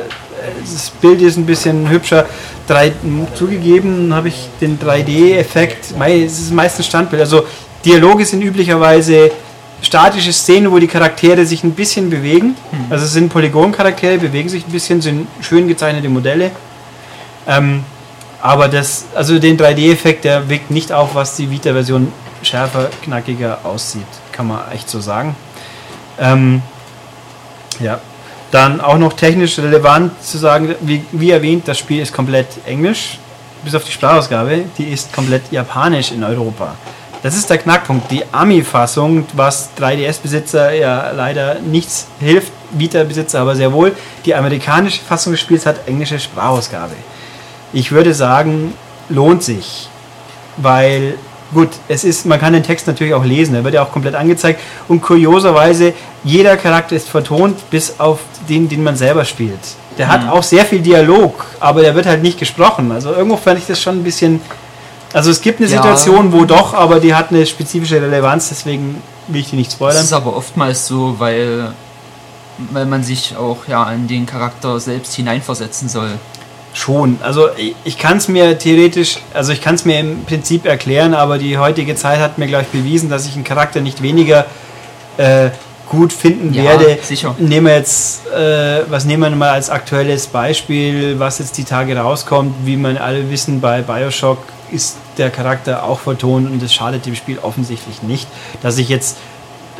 das 0.61 0.89
Bild 0.89 1.21
ist 1.21 1.37
ein 1.37 1.45
bisschen 1.45 1.89
hübscher. 1.89 2.25
3, 2.67 2.93
zugegeben 3.35 4.13
habe 4.13 4.27
ich 4.29 4.47
den 4.61 4.79
3D-Effekt, 4.79 5.93
es 6.07 6.39
ist 6.39 6.51
meistens 6.51 6.85
Standbild. 6.85 7.21
Also 7.21 7.45
Dialoge 7.83 8.25
sind 8.25 8.41
üblicherweise 8.41 9.31
statische 9.81 10.33
Szenen, 10.33 10.71
wo 10.71 10.79
die 10.79 10.87
Charaktere 10.87 11.45
sich 11.45 11.63
ein 11.63 11.71
bisschen 11.71 12.09
bewegen. 12.09 12.55
Hm. 12.71 12.85
Also 12.89 13.05
es 13.05 13.13
sind 13.13 13.29
Polygon-Charaktere, 13.29 14.17
bewegen 14.17 14.49
sich 14.49 14.65
ein 14.65 14.71
bisschen, 14.71 15.01
sind 15.01 15.27
schön 15.41 15.67
gezeichnete 15.67 16.09
Modelle. 16.09 16.51
Ähm, 17.47 17.83
aber 18.41 18.67
das, 18.67 19.05
also 19.15 19.39
den 19.39 19.57
3D-Effekt, 19.57 20.23
der 20.23 20.47
wirkt 20.49 20.71
nicht 20.71 20.91
auf, 20.91 21.15
was 21.15 21.35
die 21.35 21.49
Vita-Version 21.49 22.11
schärfer, 22.41 22.89
knackiger 23.03 23.59
aussieht. 23.63 24.07
Kann 24.31 24.47
man 24.47 24.71
echt 24.71 24.89
so 24.89 24.99
sagen. 24.99 25.35
Ähm, 26.19 26.61
ja. 27.79 27.99
Dann 28.51 28.81
auch 28.81 28.97
noch 28.97 29.13
technisch 29.13 29.59
relevant 29.59 30.23
zu 30.23 30.37
sagen, 30.39 30.73
wie, 30.81 31.05
wie 31.11 31.29
erwähnt, 31.29 31.67
das 31.67 31.77
Spiel 31.77 32.01
ist 32.01 32.11
komplett 32.11 32.47
englisch, 32.65 33.19
bis 33.63 33.75
auf 33.75 33.83
die 33.83 33.91
Sprachausgabe, 33.91 34.65
die 34.77 34.85
ist 34.85 35.13
komplett 35.13 35.51
japanisch 35.51 36.11
in 36.11 36.23
Europa. 36.23 36.73
Das 37.21 37.35
ist 37.35 37.49
der 37.49 37.57
Knackpunkt. 37.57 38.09
Die 38.11 38.23
Ami-Fassung, 38.31 39.25
was 39.33 39.69
3DS-Besitzer 39.77 40.71
ja 40.71 41.11
leider 41.11 41.55
nichts 41.55 42.07
hilft, 42.19 42.51
Vita-Besitzer 42.71 43.41
aber 43.41 43.55
sehr 43.55 43.73
wohl, 43.73 43.93
die 44.25 44.35
amerikanische 44.35 45.01
Fassung 45.01 45.33
des 45.33 45.41
Spiels 45.41 45.65
hat 45.65 45.87
englische 45.87 46.19
Sprachausgabe. 46.19 46.93
Ich 47.73 47.91
würde 47.91 48.13
sagen, 48.13 48.73
lohnt 49.09 49.43
sich, 49.43 49.89
weil 50.57 51.15
gut, 51.53 51.69
es 51.87 52.03
ist, 52.03 52.25
man 52.25 52.39
kann 52.39 52.53
den 52.53 52.63
Text 52.63 52.87
natürlich 52.87 53.13
auch 53.13 53.25
lesen, 53.25 53.55
er 53.55 53.63
wird 53.63 53.73
ja 53.73 53.83
auch 53.83 53.91
komplett 53.91 54.15
angezeigt 54.15 54.61
und 54.87 55.01
kurioserweise 55.01 55.93
jeder 56.23 56.57
Charakter 56.57 56.95
ist 56.95 57.09
vertont, 57.09 57.69
bis 57.69 57.99
auf 57.99 58.19
den, 58.47 58.69
den 58.69 58.83
man 58.83 58.95
selber 58.95 59.25
spielt. 59.25 59.59
Der 59.97 60.07
mhm. 60.07 60.11
hat 60.11 60.29
auch 60.29 60.43
sehr 60.43 60.65
viel 60.65 60.79
Dialog, 60.79 61.45
aber 61.59 61.81
der 61.81 61.95
wird 61.95 62.05
halt 62.05 62.21
nicht 62.21 62.39
gesprochen. 62.39 62.91
Also 62.91 63.11
irgendwo 63.11 63.37
fand 63.37 63.59
ich 63.59 63.67
das 63.67 63.81
schon 63.81 63.99
ein 63.99 64.03
bisschen 64.03 64.41
also 65.13 65.31
es 65.31 65.41
gibt 65.41 65.59
eine 65.59 65.67
Situation, 65.67 66.31
wo 66.31 66.45
doch, 66.45 66.73
aber 66.73 66.99
die 66.99 67.13
hat 67.13 67.31
eine 67.31 67.45
spezifische 67.45 68.01
Relevanz, 68.01 68.49
deswegen 68.49 69.01
will 69.27 69.41
ich 69.41 69.49
die 69.49 69.55
nicht 69.55 69.71
spoilern. 69.71 69.95
Das 69.95 70.05
ist 70.05 70.13
aber 70.13 70.35
oftmals 70.35 70.85
so, 70.87 71.15
weil, 71.19 71.73
weil 72.71 72.85
man 72.85 73.03
sich 73.03 73.35
auch 73.35 73.67
ja 73.67 73.91
in 73.91 74.07
den 74.07 74.25
Charakter 74.25 74.79
selbst 74.79 75.15
hineinversetzen 75.15 75.89
soll. 75.89 76.11
Schon. 76.73 77.17
Also 77.23 77.49
ich, 77.57 77.75
ich 77.83 77.97
kann 77.97 78.17
es 78.17 78.27
mir 78.27 78.57
theoretisch, 78.57 79.17
also 79.33 79.51
ich 79.51 79.61
kann 79.61 79.75
es 79.75 79.85
mir 79.85 79.99
im 79.99 80.25
Prinzip 80.25 80.65
erklären, 80.65 81.15
aber 81.15 81.39
die 81.39 81.57
heutige 81.57 81.95
Zeit 81.95 82.19
hat 82.19 82.37
mir 82.37 82.47
gleich 82.47 82.67
bewiesen, 82.67 83.09
dass 83.09 83.25
ich 83.25 83.33
einen 83.33 83.43
Charakter 83.43 83.81
nicht 83.81 84.03
weniger 84.03 84.45
äh, 85.17 85.49
gut 85.89 86.13
finden 86.13 86.53
ja, 86.53 86.63
werde. 86.63 86.99
Sicher. 87.01 87.35
Nehmen 87.39 87.67
wir 87.67 87.75
jetzt, 87.75 88.27
äh, 88.27 88.83
was 88.89 89.05
nehmen 89.05 89.23
wir 89.23 89.29
mal 89.35 89.49
als 89.49 89.69
aktuelles 89.69 90.27
Beispiel, 90.27 91.19
was 91.19 91.39
jetzt 91.39 91.57
die 91.57 91.63
Tage 91.63 91.97
rauskommt, 91.97 92.53
wie 92.63 92.77
man 92.77 92.97
alle 92.97 93.29
wissen, 93.29 93.59
bei 93.59 93.81
Bioshock 93.81 94.37
ist 94.71 94.97
der 95.17 95.31
Charakter 95.31 95.83
auch 95.83 95.99
vertont 95.99 96.49
und 96.49 96.61
das 96.61 96.73
schadet 96.73 97.05
dem 97.05 97.15
Spiel 97.15 97.39
offensichtlich 97.39 98.03
nicht, 98.03 98.27
dass 98.61 98.77
ich 98.77 98.87
jetzt 98.87 99.17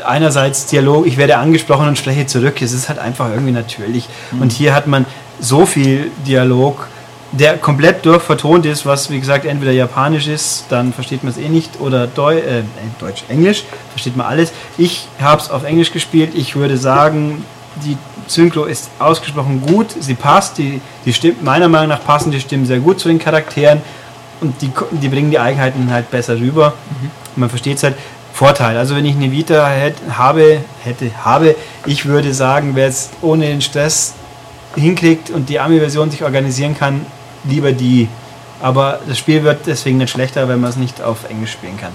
einerseits 0.04 0.66
Dialog, 0.66 1.06
ich 1.06 1.16
werde 1.16 1.38
angesprochen 1.38 1.88
und 1.88 1.96
spreche 1.96 2.26
zurück, 2.26 2.60
es 2.60 2.72
ist 2.72 2.88
halt 2.88 2.98
einfach 2.98 3.30
irgendwie 3.30 3.52
natürlich. 3.52 4.08
Mhm. 4.32 4.42
Und 4.42 4.52
hier 4.52 4.74
hat 4.74 4.86
man 4.86 5.06
so 5.38 5.66
viel 5.66 6.10
Dialog, 6.26 6.88
der 7.32 7.58
komplett 7.58 8.04
durchvertont 8.04 8.66
ist, 8.66 8.86
was 8.86 9.10
wie 9.10 9.20
gesagt 9.20 9.44
entweder 9.44 9.72
japanisch 9.72 10.26
ist, 10.26 10.64
dann 10.68 10.92
versteht 10.92 11.22
man 11.22 11.32
es 11.32 11.38
eh 11.38 11.48
nicht, 11.48 11.80
oder 11.80 12.06
Deu 12.06 12.38
äh, 12.38 12.62
Deutsch, 12.98 13.24
Englisch, 13.28 13.64
versteht 13.90 14.16
man 14.16 14.26
alles. 14.26 14.52
Ich 14.78 15.06
habe 15.20 15.40
es 15.40 15.50
auf 15.50 15.64
Englisch 15.64 15.92
gespielt, 15.92 16.32
ich 16.34 16.56
würde 16.56 16.76
sagen, 16.76 17.44
die 17.84 17.96
Synchro 18.26 18.64
ist 18.64 18.90
ausgesprochen 18.98 19.62
gut, 19.64 19.94
sie 19.98 20.14
passt, 20.14 20.58
die, 20.58 20.80
die 21.04 21.12
Stimme, 21.12 21.36
meiner 21.42 21.68
Meinung 21.68 21.88
nach 21.88 22.04
passen 22.04 22.30
die 22.30 22.40
Stimmen 22.40 22.66
sehr 22.66 22.80
gut 22.80 22.98
zu 22.98 23.08
den 23.08 23.18
Charakteren 23.18 23.80
und 24.40 24.60
die, 24.60 24.70
die 24.90 25.08
bringen 25.08 25.30
die 25.30 25.38
Eigenheiten 25.38 25.90
halt 25.90 26.10
besser 26.10 26.38
rüber. 26.38 26.74
Mhm. 27.00 27.10
Man 27.36 27.48
versteht 27.48 27.76
es 27.76 27.82
halt. 27.84 27.94
Vorteil. 28.32 28.76
Also 28.78 28.96
wenn 28.96 29.04
ich 29.04 29.16
eine 29.16 29.32
Vita 29.32 29.68
hätte, 29.68 30.16
habe, 30.16 30.60
hätte, 30.82 31.10
habe, 31.24 31.56
ich 31.84 32.06
würde 32.06 32.32
sagen, 32.32 32.70
wer 32.74 32.88
es 32.88 33.10
ohne 33.20 33.46
den 33.46 33.60
Stress 33.60 34.14
hinkriegt 34.76 35.30
und 35.30 35.48
die 35.48 35.60
Ami-Version 35.60 36.10
sich 36.10 36.22
organisieren 36.22 36.74
kann, 36.74 37.04
lieber 37.44 37.72
die. 37.72 38.08
Aber 38.60 39.00
das 39.06 39.18
Spiel 39.18 39.42
wird 39.42 39.66
deswegen 39.66 39.98
nicht 39.98 40.10
schlechter, 40.10 40.48
wenn 40.48 40.60
man 40.60 40.70
es 40.70 40.76
nicht 40.76 41.02
auf 41.02 41.28
Englisch 41.28 41.52
spielen 41.52 41.76
kann. 41.78 41.92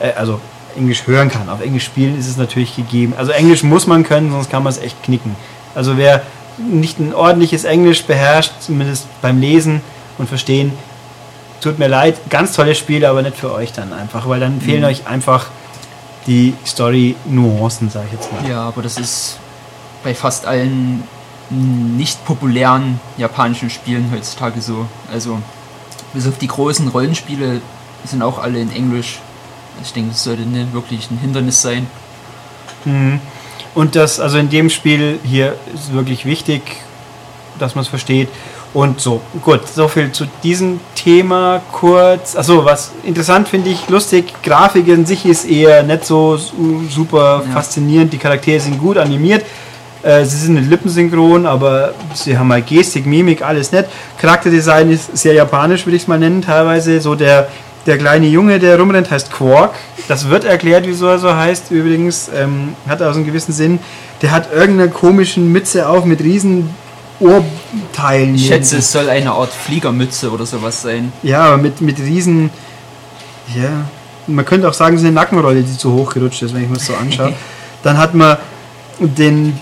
Äh, 0.00 0.12
also 0.12 0.40
Englisch 0.76 1.06
hören 1.06 1.30
kann. 1.30 1.48
Auf 1.48 1.60
Englisch 1.60 1.84
spielen 1.84 2.18
ist 2.18 2.28
es 2.28 2.36
natürlich 2.36 2.76
gegeben. 2.76 3.14
Also 3.16 3.32
Englisch 3.32 3.62
muss 3.62 3.86
man 3.86 4.04
können, 4.04 4.30
sonst 4.30 4.50
kann 4.50 4.62
man 4.62 4.72
es 4.72 4.78
echt 4.78 5.02
knicken. 5.02 5.36
Also 5.74 5.96
wer 5.96 6.22
nicht 6.58 6.98
ein 6.98 7.14
ordentliches 7.14 7.64
Englisch 7.64 8.04
beherrscht, 8.04 8.52
zumindest 8.60 9.06
beim 9.22 9.40
Lesen 9.40 9.80
und 10.18 10.28
Verstehen, 10.28 10.72
tut 11.60 11.78
mir 11.78 11.88
leid, 11.88 12.16
ganz 12.30 12.52
tolles 12.52 12.78
Spiel, 12.78 13.04
aber 13.04 13.22
nicht 13.22 13.36
für 13.36 13.52
euch 13.52 13.72
dann 13.72 13.92
einfach, 13.92 14.28
weil 14.28 14.40
dann 14.40 14.56
mhm. 14.56 14.60
fehlen 14.60 14.84
euch 14.84 15.06
einfach 15.06 15.46
die 16.26 16.54
Story-Nuancen, 16.66 17.90
sage 17.90 18.06
ich 18.06 18.12
jetzt 18.12 18.32
mal. 18.32 18.48
Ja, 18.48 18.62
aber 18.62 18.82
das 18.82 18.98
ist 18.98 19.38
bei 20.04 20.14
fast 20.14 20.46
allen 20.46 21.04
nicht 21.50 22.24
populären 22.24 23.00
japanischen 23.16 23.70
Spielen 23.70 24.10
heutzutage 24.12 24.60
so. 24.60 24.86
Also 25.12 25.40
bis 26.12 26.26
auf 26.26 26.38
die 26.38 26.48
großen 26.48 26.88
Rollenspiele 26.88 27.60
sind 28.04 28.22
auch 28.22 28.38
alle 28.38 28.60
in 28.60 28.70
Englisch. 28.72 29.18
Ich 29.82 29.92
denke, 29.92 30.10
das 30.10 30.24
sollte 30.24 30.42
nicht 30.42 30.72
wirklich 30.72 31.10
ein 31.10 31.18
Hindernis 31.18 31.62
sein. 31.62 31.86
Mhm. 32.84 33.20
Und 33.74 33.94
das, 33.96 34.18
also 34.18 34.38
in 34.38 34.50
dem 34.50 34.70
Spiel 34.70 35.20
hier 35.22 35.54
ist 35.74 35.92
wirklich 35.92 36.24
wichtig, 36.24 36.62
dass 37.58 37.74
man 37.74 37.82
es 37.82 37.88
versteht. 37.88 38.28
Und 38.74 39.00
so, 39.00 39.22
gut, 39.42 39.66
so 39.66 39.88
viel 39.88 40.12
zu 40.12 40.26
diesem 40.42 40.80
Thema 40.94 41.62
kurz. 41.72 42.36
Achso, 42.36 42.64
was 42.64 42.92
interessant 43.02 43.48
finde 43.48 43.70
ich, 43.70 43.88
lustig, 43.88 44.34
Grafik 44.42 44.88
in 44.88 45.06
sich 45.06 45.24
ist 45.24 45.48
eher 45.48 45.82
nicht 45.82 46.04
so 46.04 46.36
super 46.36 47.42
ja. 47.46 47.52
faszinierend. 47.52 48.12
Die 48.12 48.18
Charaktere 48.18 48.60
sind 48.60 48.78
gut 48.78 48.98
animiert. 48.98 49.44
Äh, 50.02 50.24
sie 50.24 50.36
sind 50.36 50.56
in 50.56 50.70
lippensynchron, 50.70 51.46
aber 51.46 51.94
sie 52.14 52.38
haben 52.38 52.52
halt 52.52 52.66
Gestik, 52.66 53.06
Mimik, 53.06 53.42
alles 53.42 53.72
nett. 53.72 53.88
Charakterdesign 54.18 54.90
ist 54.90 55.16
sehr 55.16 55.34
japanisch, 55.34 55.86
würde 55.86 55.96
ich 55.96 56.02
es 56.02 56.08
mal 56.08 56.18
nennen, 56.18 56.42
teilweise. 56.42 57.00
So 57.00 57.14
der, 57.14 57.48
der 57.86 57.98
kleine 57.98 58.26
Junge, 58.26 58.58
der 58.58 58.78
rumrennt, 58.78 59.10
heißt 59.10 59.32
Quark. 59.32 59.74
Das 60.06 60.28
wird 60.28 60.44
erklärt, 60.44 60.86
wieso 60.86 61.06
er 61.06 61.18
so 61.18 61.34
heißt, 61.34 61.70
übrigens. 61.70 62.30
Ähm, 62.34 62.74
hat 62.88 63.02
also 63.02 63.18
einen 63.18 63.26
gewissen 63.26 63.52
Sinn. 63.52 63.80
Der 64.22 64.30
hat 64.30 64.52
irgendeine 64.52 64.90
komischen 64.90 65.50
Mütze 65.52 65.88
auf 65.88 66.04
mit 66.04 66.20
riesen 66.20 66.70
Ohrteilen. 67.20 68.36
Ich 68.36 68.46
schätze, 68.46 68.78
es 68.78 68.92
soll 68.92 69.08
eine 69.08 69.32
Art 69.32 69.52
Fliegermütze 69.52 70.30
oder 70.30 70.46
sowas 70.46 70.82
sein. 70.82 71.12
Ja, 71.22 71.46
aber 71.46 71.58
mit, 71.58 71.80
mit 71.80 71.98
riesen. 71.98 72.50
Ja. 73.54 73.86
Man 74.26 74.44
könnte 74.44 74.68
auch 74.68 74.74
sagen, 74.74 74.94
es 74.94 75.02
ist 75.02 75.06
eine 75.06 75.14
Nackenrolle, 75.14 75.62
die 75.62 75.76
zu 75.76 75.92
hoch 75.92 76.12
gerutscht 76.12 76.42
ist, 76.42 76.54
wenn 76.54 76.62
ich 76.62 76.68
mir 76.68 76.76
das 76.76 76.86
so 76.86 76.94
anschaue. 76.94 77.32
Dann 77.82 77.96
hat 77.96 78.14
man 78.14 78.36
den, 78.98 79.58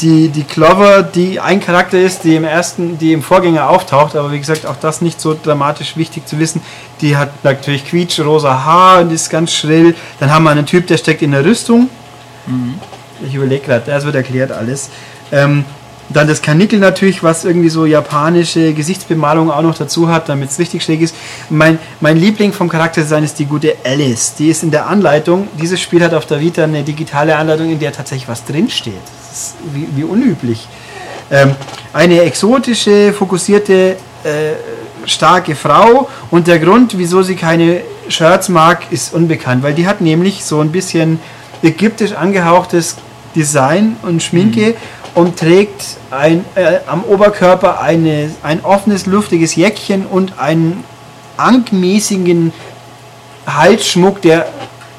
die, 0.00 0.28
die 0.28 0.44
Clover, 0.44 1.02
die 1.02 1.40
ein 1.40 1.60
Charakter 1.60 1.98
ist, 1.98 2.24
die 2.24 2.36
im 2.36 2.44
ersten, 2.44 2.98
die 2.98 3.12
im 3.12 3.22
Vorgänger 3.22 3.68
auftaucht, 3.68 4.14
aber 4.16 4.30
wie 4.30 4.38
gesagt, 4.38 4.66
auch 4.66 4.76
das 4.76 5.00
nicht 5.00 5.20
so 5.20 5.36
dramatisch 5.40 5.96
wichtig 5.96 6.26
zu 6.26 6.38
wissen. 6.38 6.60
Die 7.00 7.16
hat 7.16 7.42
natürlich 7.42 7.86
quietschrosa 7.86 8.64
Haar 8.64 9.00
und 9.00 9.12
ist 9.12 9.30
ganz 9.30 9.52
schrill. 9.52 9.94
Dann 10.20 10.30
haben 10.30 10.44
wir 10.44 10.50
einen 10.50 10.66
Typ, 10.66 10.86
der 10.86 10.98
steckt 10.98 11.22
in 11.22 11.32
der 11.32 11.44
Rüstung. 11.44 11.88
Mhm. 12.46 12.74
Ich 13.26 13.34
überlege 13.34 13.64
gerade, 13.64 13.84
das 13.86 14.04
wird 14.04 14.14
erklärt 14.14 14.52
alles. 14.52 14.90
Ähm, 15.30 15.64
dann 16.10 16.28
das 16.28 16.42
Kanickel 16.42 16.78
natürlich, 16.78 17.22
was 17.22 17.44
irgendwie 17.44 17.70
so 17.70 17.86
japanische 17.86 18.74
Gesichtsbemalung 18.74 19.50
auch 19.50 19.62
noch 19.62 19.78
dazu 19.78 20.08
hat, 20.08 20.28
damit 20.28 20.50
es 20.50 20.58
richtig 20.58 20.82
schräg 20.82 21.00
ist. 21.00 21.14
Mein, 21.48 21.78
mein 22.00 22.18
Liebling 22.18 22.52
vom 22.52 22.68
Charakterdesign 22.68 23.24
ist 23.24 23.38
die 23.38 23.46
gute 23.46 23.76
Alice. 23.84 24.34
Die 24.34 24.48
ist 24.48 24.62
in 24.62 24.70
der 24.70 24.86
Anleitung. 24.86 25.48
Dieses 25.60 25.80
Spiel 25.80 26.04
hat 26.04 26.12
auf 26.12 26.26
der 26.26 26.40
Vita 26.40 26.64
eine 26.64 26.82
digitale 26.82 27.36
Anleitung, 27.36 27.70
in 27.70 27.78
der 27.78 27.92
tatsächlich 27.92 28.28
was 28.28 28.44
drinsteht. 28.44 28.92
Ist 29.32 29.54
wie, 29.72 29.88
wie 29.96 30.04
unüblich. 30.04 30.68
Ähm, 31.30 31.54
eine 31.92 32.20
exotische, 32.22 33.12
fokussierte, 33.12 33.96
äh, 34.24 35.06
starke 35.06 35.54
Frau. 35.54 36.08
Und 36.30 36.46
der 36.46 36.58
Grund, 36.58 36.98
wieso 36.98 37.22
sie 37.22 37.36
keine 37.36 37.80
Shirts 38.08 38.48
mag, 38.48 38.82
ist 38.90 39.14
unbekannt, 39.14 39.62
weil 39.62 39.72
die 39.72 39.86
hat 39.86 40.00
nämlich 40.00 40.44
so 40.44 40.60
ein 40.60 40.70
bisschen 40.70 41.18
ägyptisch 41.62 42.12
angehauchtes 42.12 42.96
Design 43.34 43.96
und 44.02 44.22
Schminke. 44.22 44.70
Mhm 44.70 45.02
und 45.14 45.38
trägt 45.38 45.98
ein, 46.10 46.44
äh, 46.54 46.78
am 46.86 47.04
Oberkörper 47.04 47.80
eine, 47.80 48.30
ein 48.42 48.64
offenes, 48.64 49.06
luftiges 49.06 49.56
Jäckchen 49.56 50.06
und 50.06 50.38
einen 50.38 50.84
ankmäßigen 51.36 52.52
Halsschmuck, 53.46 54.22
der 54.22 54.46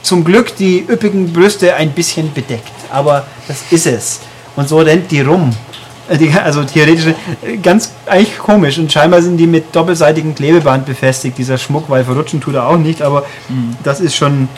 zum 0.03 0.23
Glück 0.23 0.55
die 0.57 0.85
üppigen 0.87 1.33
Brüste 1.33 1.73
ein 1.75 1.91
bisschen 1.91 2.31
bedeckt. 2.31 2.71
Aber 2.91 3.25
das 3.47 3.63
ist 3.71 3.87
es. 3.87 4.19
Und 4.55 4.69
so 4.69 4.77
rennt 4.79 5.09
die 5.09 5.21
rum. 5.21 5.55
Äh, 6.09 6.37
also 6.37 6.63
theoretisch 6.63 7.07
äh, 7.41 7.57
ganz 7.57 7.91
eigentlich 8.05 8.37
komisch. 8.37 8.77
Und 8.77 8.91
scheinbar 8.91 9.21
sind 9.21 9.37
die 9.37 9.47
mit 9.47 9.75
doppelseitigem 9.75 10.35
Klebeband 10.35 10.85
befestigt, 10.85 11.37
dieser 11.37 11.57
Schmuck, 11.57 11.89
weil 11.89 12.03
verrutschen 12.03 12.41
tut 12.41 12.55
er 12.55 12.67
auch 12.67 12.77
nicht. 12.77 13.01
Aber 13.01 13.25
mhm. 13.49 13.75
das 13.83 13.99
ist 13.99 14.15
schon, 14.15 14.49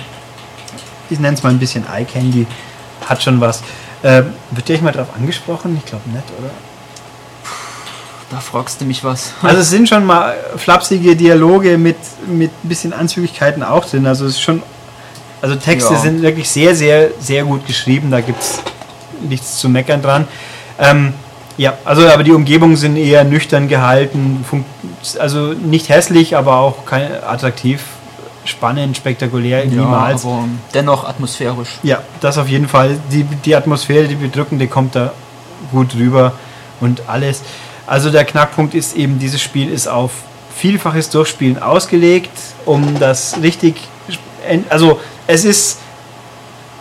ich 1.10 1.20
nenne 1.20 1.38
es 1.38 1.44
mal 1.44 1.52
ein 1.52 1.60
bisschen 1.60 1.86
Eye 1.88 2.06
Candy. 2.06 2.46
Hat 3.08 3.24
schon 3.24 3.40
was. 3.40 3.62
Äh, 4.02 4.24
wird 4.52 4.70
ihr 4.70 4.82
mal 4.82 4.92
darauf 4.92 5.16
angesprochen? 5.16 5.80
Ich 5.82 5.86
glaube 5.86 6.10
nicht, 6.10 6.26
oder? 6.40 6.50
da 8.32 8.40
fragst 8.40 8.82
du 8.82 8.86
mich 8.86 9.04
was. 9.04 9.34
Also 9.42 9.62
es 9.62 9.70
sind 9.70 9.88
schon 9.88 10.06
mal 10.06 10.36
flapsige 10.58 11.16
Dialoge 11.16 11.78
mit, 11.78 11.98
mit 12.28 12.52
ein 12.64 12.70
bisschen 12.70 12.94
Anzügigkeiten 12.94 13.64
auch 13.64 13.86
drin. 13.86 14.06
Also 14.06 14.26
es 14.26 14.34
ist 14.34 14.42
schon. 14.42 14.62
Also 15.42 15.56
Texte 15.56 15.94
Ja. 15.94 16.00
sind 16.00 16.22
wirklich 16.22 16.50
sehr, 16.50 16.76
sehr, 16.76 17.10
sehr 17.20 17.44
gut 17.44 17.66
geschrieben. 17.68 18.12
Da 18.12 18.22
gibt 18.22 18.42
es 18.42 18.62
nichts 19.28 19.58
zu 19.58 19.70
meckern 19.70 20.02
dran. 20.02 20.28
Ähm, 20.80 21.14
ja, 21.58 21.78
also 21.86 22.08
aber 22.08 22.24
die 22.24 22.32
Umgebungen 22.32 22.76
sind 22.76 22.98
eher 22.98 23.24
nüchtern 23.24 23.68
gehalten. 23.68 24.44
Also 25.20 25.54
nicht 25.54 25.90
hässlich, 25.90 26.36
aber 26.36 26.58
auch 26.58 26.86
kein, 26.86 27.10
attraktiv, 27.24 27.82
spannend, 28.44 28.98
spektakulär, 28.98 29.66
niemals. 29.66 30.26
aber 30.26 30.46
dennoch 30.74 31.08
atmosphärisch. 31.08 31.80
Ja, 31.84 32.00
das 32.20 32.38
auf 32.38 32.48
jeden 32.50 32.68
Fall. 32.68 32.98
Die, 33.12 33.24
die 33.24 33.56
Atmosphäre, 33.56 34.08
die 34.08 34.16
bedrückende, 34.16 34.68
kommt 34.68 34.96
da 34.96 35.14
gut 35.72 35.96
rüber 35.96 36.34
und 36.82 37.04
alles. 37.08 37.42
Also 37.88 38.10
der 38.10 38.26
Knackpunkt 38.26 38.74
ist 38.74 38.96
eben, 38.96 39.20
dieses 39.20 39.42
Spiel 39.42 39.72
ist 39.72 39.88
auf 39.88 40.12
vielfaches 40.58 41.10
Durchspielen 41.10 41.62
ausgelegt, 41.62 42.32
um 42.66 43.00
das 43.00 43.38
richtig. 43.42 43.76
Also 44.70 45.00
es 45.28 45.46
ist 45.46 45.80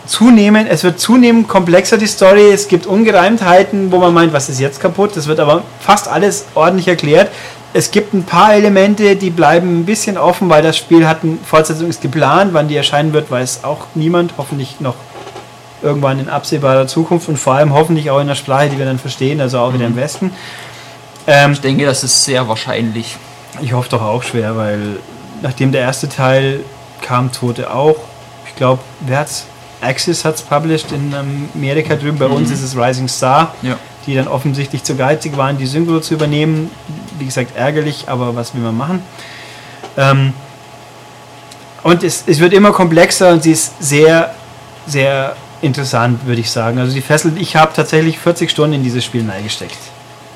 zunehmend, 0.05 0.67
es 0.69 0.83
wird 0.83 0.99
zunehmend 0.99 1.47
komplexer 1.47 1.97
die 1.97 2.07
Story. 2.07 2.51
Es 2.51 2.67
gibt 2.67 2.85
Ungereimtheiten, 2.85 3.91
wo 3.91 3.97
man 3.97 4.13
meint, 4.13 4.33
was 4.33 4.49
ist 4.49 4.59
jetzt 4.59 4.79
kaputt? 4.79 5.11
Das 5.15 5.27
wird 5.27 5.39
aber 5.39 5.63
fast 5.79 6.07
alles 6.07 6.45
ordentlich 6.55 6.87
erklärt. 6.87 7.29
Es 7.73 7.91
gibt 7.91 8.13
ein 8.13 8.23
paar 8.23 8.53
Elemente, 8.53 9.15
die 9.15 9.29
bleiben 9.29 9.79
ein 9.81 9.85
bisschen 9.85 10.17
offen, 10.17 10.49
weil 10.49 10.63
das 10.63 10.77
Spiel 10.77 11.07
hat 11.07 11.23
eine 11.23 11.37
Fortsetzung 11.43 11.89
ist 11.89 12.01
geplant, 12.01 12.53
wann 12.53 12.67
die 12.67 12.75
erscheinen 12.77 13.11
wird, 13.11 13.29
weiß 13.29 13.63
auch 13.63 13.87
niemand. 13.95 14.35
Hoffentlich 14.37 14.79
noch 14.79 14.95
irgendwann 15.81 16.19
in 16.19 16.29
absehbarer 16.29 16.87
Zukunft 16.87 17.27
und 17.27 17.37
vor 17.37 17.55
allem 17.55 17.73
hoffentlich 17.73 18.09
auch 18.09 18.19
in 18.19 18.27
der 18.27 18.35
Sprache, 18.35 18.69
die 18.69 18.77
wir 18.77 18.85
dann 18.85 18.97
verstehen, 18.97 19.41
also 19.41 19.59
auch 19.59 19.73
wieder 19.73 19.85
im 19.85 19.95
Westen. 19.95 20.31
Ähm, 21.27 21.51
Ich 21.51 21.61
denke, 21.61 21.85
das 21.85 22.03
ist 22.03 22.23
sehr 22.23 22.47
wahrscheinlich. 22.47 23.17
ich 23.61 23.73
hoffe 23.73 23.89
doch 23.89 24.01
auch 24.01 24.23
schwer, 24.23 24.55
weil 24.55 24.99
nachdem 25.41 25.71
der 25.71 25.81
erste 25.81 26.07
Teil 26.07 26.61
kam, 27.01 27.31
Tote 27.31 27.73
auch. 27.73 27.97
Ich 28.47 28.55
glaube, 28.55 28.81
wer 29.01 29.19
hat's? 29.19 29.45
Axis 29.81 30.25
hat 30.25 30.35
es 30.35 30.41
published 30.41 30.91
in 30.91 31.13
Amerika 31.13 31.95
drüben. 31.95 32.17
Bei 32.17 32.25
uns 32.27 32.49
ist 32.49 32.63
es 32.63 32.75
Rising 32.75 33.07
Star, 33.07 33.53
Ja. 33.61 33.77
die 34.07 34.15
dann 34.15 34.27
offensichtlich 34.27 34.83
zu 34.83 34.95
geizig 34.95 35.37
waren, 35.37 35.57
die 35.57 35.65
Synchro 35.67 35.99
zu 35.99 36.13
übernehmen. 36.15 36.71
Wie 37.19 37.25
gesagt, 37.25 37.55
ärgerlich, 37.55 38.05
aber 38.07 38.35
was 38.35 38.53
will 38.55 38.61
man 38.61 38.75
machen? 38.77 39.03
Ähm, 39.97 40.33
und 41.83 42.03
es, 42.03 42.23
es 42.25 42.39
wird 42.39 42.53
immer 42.53 42.71
komplexer 42.71 43.31
und 43.31 43.43
sie 43.43 43.51
ist 43.51 43.73
sehr, 43.79 44.33
sehr 44.87 45.35
interessant, 45.61 46.25
würde 46.25 46.41
ich 46.41 46.49
sagen. 46.49 46.79
Also 46.79 46.93
die 46.93 47.01
fesselt, 47.01 47.39
ich 47.39 47.55
habe 47.55 47.73
tatsächlich 47.75 48.17
40 48.17 48.49
Stunden 48.49 48.75
in 48.75 48.83
dieses 48.83 49.03
Spiel 49.03 49.29
reingesteckt. 49.29 49.77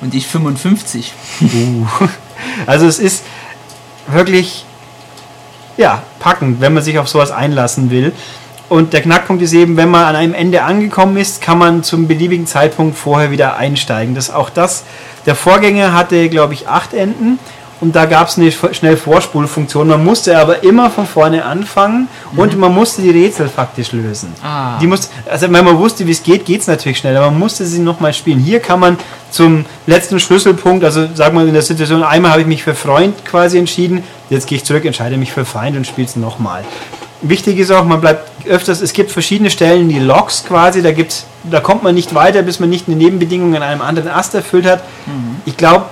Und 0.01 0.13
ich 0.13 0.27
55. 0.27 1.13
Uh. 1.41 1.85
Also 2.65 2.87
es 2.87 2.99
ist 2.99 3.23
wirklich 4.07 4.63
ja, 5.79 6.03
packend, 6.19 6.59
wenn 6.59 6.73
man 6.73 6.83
sich 6.83 6.99
auf 6.99 7.07
sowas 7.07 7.31
einlassen 7.31 7.89
will. 7.89 8.11
Und 8.67 8.91
der 8.91 9.01
Knackpunkt 9.01 9.41
ist 9.41 9.53
eben, 9.53 9.77
wenn 9.77 9.89
man 9.89 10.03
an 10.03 10.15
einem 10.15 10.33
Ende 10.33 10.61
angekommen 10.63 11.15
ist, 11.15 11.41
kann 11.41 11.57
man 11.57 11.83
zum 11.83 12.07
beliebigen 12.07 12.45
Zeitpunkt 12.45 12.97
vorher 12.97 13.31
wieder 13.31 13.55
einsteigen. 13.55 14.13
Das 14.13 14.29
auch 14.29 14.49
das. 14.49 14.83
Der 15.25 15.35
Vorgänger 15.35 15.93
hatte, 15.93 16.29
glaube 16.29 16.53
ich, 16.53 16.67
acht 16.67 16.93
Enden 16.93 17.39
und 17.81 17.95
da 17.95 18.05
gab 18.05 18.27
es 18.27 18.37
eine 18.37 18.51
schnell 18.51 18.97
Vorspulfunktion. 18.97 19.87
Man 19.87 20.03
musste 20.03 20.37
aber 20.37 20.63
immer 20.63 20.89
von 20.89 21.05
vorne 21.05 21.45
anfangen 21.45 22.09
und 22.35 22.57
man 22.57 22.73
musste 22.73 23.01
die 23.01 23.09
Rätsel 23.09 23.47
faktisch 23.47 23.91
lösen. 23.93 24.33
Ah. 24.43 24.77
Die 24.79 24.87
muss, 24.87 25.09
also 25.29 25.51
wenn 25.51 25.63
man 25.63 25.77
wusste, 25.77 26.05
wie 26.05 26.11
es 26.11 26.21
geht, 26.21 26.45
geht 26.45 26.61
es 26.61 26.67
natürlich 26.67 26.97
schnell, 26.97 27.15
aber 27.15 27.31
man 27.31 27.39
musste 27.39 27.65
sie 27.65 27.79
nochmal 27.79 28.13
spielen. 28.13 28.39
Hier 28.39 28.59
kann 28.59 28.79
man 28.79 28.97
zum 29.31 29.65
letzten 29.87 30.19
Schlüsselpunkt, 30.19 30.83
also 30.83 31.07
sagen 31.13 31.37
wir 31.37 31.45
in 31.45 31.53
der 31.53 31.61
Situation, 31.61 32.03
einmal 32.03 32.31
habe 32.31 32.41
ich 32.41 32.47
mich 32.47 32.63
für 32.63 32.75
Freund 32.75 33.23
quasi 33.23 33.57
entschieden, 33.57 34.03
jetzt 34.29 34.47
gehe 34.47 34.57
ich 34.57 34.65
zurück, 34.65 34.83
entscheide 34.85 35.17
mich 35.17 35.31
für 35.31 35.45
Feind 35.45 35.77
und 35.77 35.87
spiele 35.87 36.07
es 36.07 36.15
nochmal. 36.15 36.65
Wichtig 37.21 37.59
ist 37.59 37.71
auch, 37.71 37.83
man 37.83 37.99
bleibt 37.99 38.29
öfters, 38.45 38.81
es 38.81 38.93
gibt 38.93 39.11
verschiedene 39.11 39.49
Stellen, 39.49 39.89
die 39.89 39.99
Logs 39.99 40.45
quasi, 40.45 40.81
da 40.81 40.91
gibt's, 40.91 41.25
da 41.43 41.59
kommt 41.59 41.83
man 41.83 41.93
nicht 41.93 42.15
weiter, 42.15 42.41
bis 42.43 42.59
man 42.59 42.69
nicht 42.69 42.87
eine 42.87 42.95
Nebenbedingung 42.95 43.55
an 43.55 43.61
einem 43.61 43.81
anderen 43.81 44.09
Ast 44.09 44.35
erfüllt 44.35 44.65
hat. 44.65 44.83
Ich 45.45 45.57
glaube, 45.57 45.85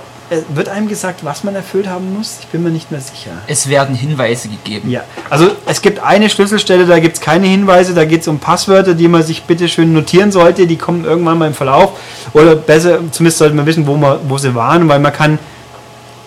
wird 0.48 0.68
einem 0.68 0.88
gesagt, 0.88 1.24
was 1.24 1.44
man 1.44 1.54
erfüllt 1.54 1.88
haben 1.88 2.14
muss? 2.14 2.38
Ich 2.40 2.46
bin 2.48 2.62
mir 2.62 2.70
nicht 2.70 2.90
mehr 2.90 3.00
sicher. 3.00 3.30
Es 3.46 3.68
werden 3.68 3.94
Hinweise 3.94 4.48
gegeben. 4.48 4.90
Ja, 4.90 5.02
also 5.30 5.50
es 5.66 5.80
gibt 5.80 6.00
eine 6.00 6.28
Schlüsselstelle, 6.28 6.86
da 6.86 6.98
gibt 6.98 7.16
es 7.16 7.20
keine 7.20 7.46
Hinweise, 7.46 7.94
da 7.94 8.04
geht 8.04 8.22
es 8.22 8.28
um 8.28 8.38
Passwörter, 8.38 8.94
die 8.94 9.08
man 9.08 9.22
sich 9.22 9.44
bitte 9.44 9.68
schön 9.68 9.92
notieren 9.92 10.30
sollte, 10.30 10.66
die 10.66 10.76
kommen 10.76 11.04
irgendwann 11.04 11.38
mal 11.38 11.46
im 11.46 11.54
Verlauf. 11.54 11.98
Oder 12.34 12.56
besser, 12.56 12.98
zumindest 13.10 13.38
sollte 13.38 13.54
man 13.54 13.66
wissen, 13.66 13.86
wo, 13.86 13.96
man, 13.96 14.18
wo 14.28 14.36
sie 14.38 14.54
waren, 14.54 14.88
weil 14.88 14.98
man 14.98 15.12
kann 15.12 15.38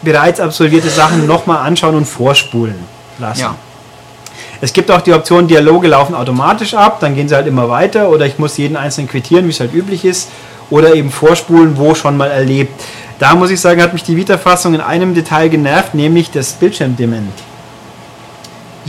bereits 0.02 0.40
absolvierte 0.40 0.90
Sachen 0.90 1.28
nochmal 1.28 1.66
anschauen 1.66 1.96
und 1.96 2.06
vorspulen 2.06 2.76
lassen. 3.20 3.42
Ja. 3.42 3.56
Es 4.62 4.74
gibt 4.74 4.92
auch 4.92 5.02
die 5.02 5.14
Option, 5.14 5.48
Dialoge 5.48 5.88
laufen 5.88 6.14
automatisch 6.14 6.74
ab, 6.74 7.00
dann 7.00 7.16
gehen 7.16 7.28
sie 7.28 7.36
halt 7.36 7.48
immer 7.48 7.70
weiter 7.70 8.10
oder 8.10 8.26
ich 8.26 8.38
muss 8.38 8.58
jeden 8.58 8.78
einzelnen 8.78 9.10
quittieren, 9.10 9.46
wie 9.46 9.50
es 9.50 9.60
halt 9.60 9.74
üblich 9.74 10.06
ist, 10.06 10.30
oder 10.70 10.94
eben 10.96 11.12
vorspulen, 11.12 11.78
wo 11.78 11.96
schon 11.96 12.16
mal 12.16 12.30
erlebt. 12.30 12.82
Da 13.22 13.36
muss 13.36 13.52
ich 13.52 13.62
sagen, 13.62 13.80
hat 13.84 13.94
mich 13.94 14.02
die 14.02 14.18
Vita-Fassung 14.18 14.74
in 14.74 14.82
einem 14.82 15.14
Detail 15.14 15.48
genervt, 15.48 15.94
nämlich 15.94 16.32
das 16.32 16.54
Bildschirmdimmen. 16.54 17.28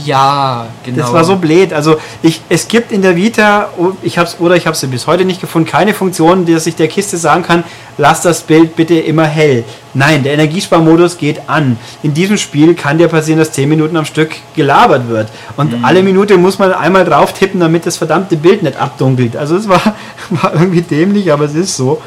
Ja, 0.07 0.69
genau. 0.83 0.97
Das 1.03 1.13
war 1.13 1.23
so 1.23 1.37
blöd. 1.37 1.75
Also 1.75 1.99
ich, 2.23 2.41
es 2.49 2.67
gibt 2.67 2.93
in 2.93 3.03
der 3.03 3.15
Vita, 3.15 3.69
ich 4.01 4.17
hab's, 4.17 4.37
oder 4.39 4.57
ich 4.57 4.67
habe 4.67 4.75
sie 4.75 4.87
bis 4.87 5.07
heute 5.07 5.27
nicht 5.27 5.43
gefunden, 5.43 5.69
keine 5.69 5.93
Funktion, 5.93 6.47
dass 6.47 6.67
ich 6.67 6.77
der 6.77 6.89
Kiste 6.89 7.19
sagen 7.19 7.43
kann, 7.43 7.63
lass 7.99 8.23
das 8.23 8.41
Bild 8.41 8.75
bitte 8.75 8.95
immer 8.95 9.27
hell. 9.27 9.65
Nein, 9.93 10.23
der 10.23 10.33
Energiesparmodus 10.33 11.19
geht 11.19 11.51
an. 11.51 11.77
In 12.03 12.15
diesem 12.15 12.39
Spiel 12.39 12.75
kann 12.75 12.97
dir 12.97 13.09
passieren, 13.09 13.39
dass 13.39 13.53
10 13.53 13.69
Minuten 13.69 13.99
am 13.99 14.07
Stück 14.07 14.31
gelabert 14.57 15.11
wird. 15.11 15.29
Und 15.59 15.79
Mhm. 15.79 15.85
alle 15.85 16.03
Minute 16.03 16.39
muss 16.39 16.59
man 16.59 16.73
einmal 16.73 17.05
drauf 17.05 17.35
tippen, 17.35 17.61
damit 17.61 17.85
das 17.85 17.99
verdammte 17.99 18.39
Bild 18.39 18.63
nicht 18.63 18.79
abdunkelt. 18.81 19.37
Also 19.37 19.57
es 19.57 19.69
war, 19.69 19.95
war 20.31 20.55
irgendwie 20.55 20.81
dämlich, 20.81 21.31
aber 21.31 21.45
es 21.45 21.55
ist 21.55 21.77
so. 21.77 22.01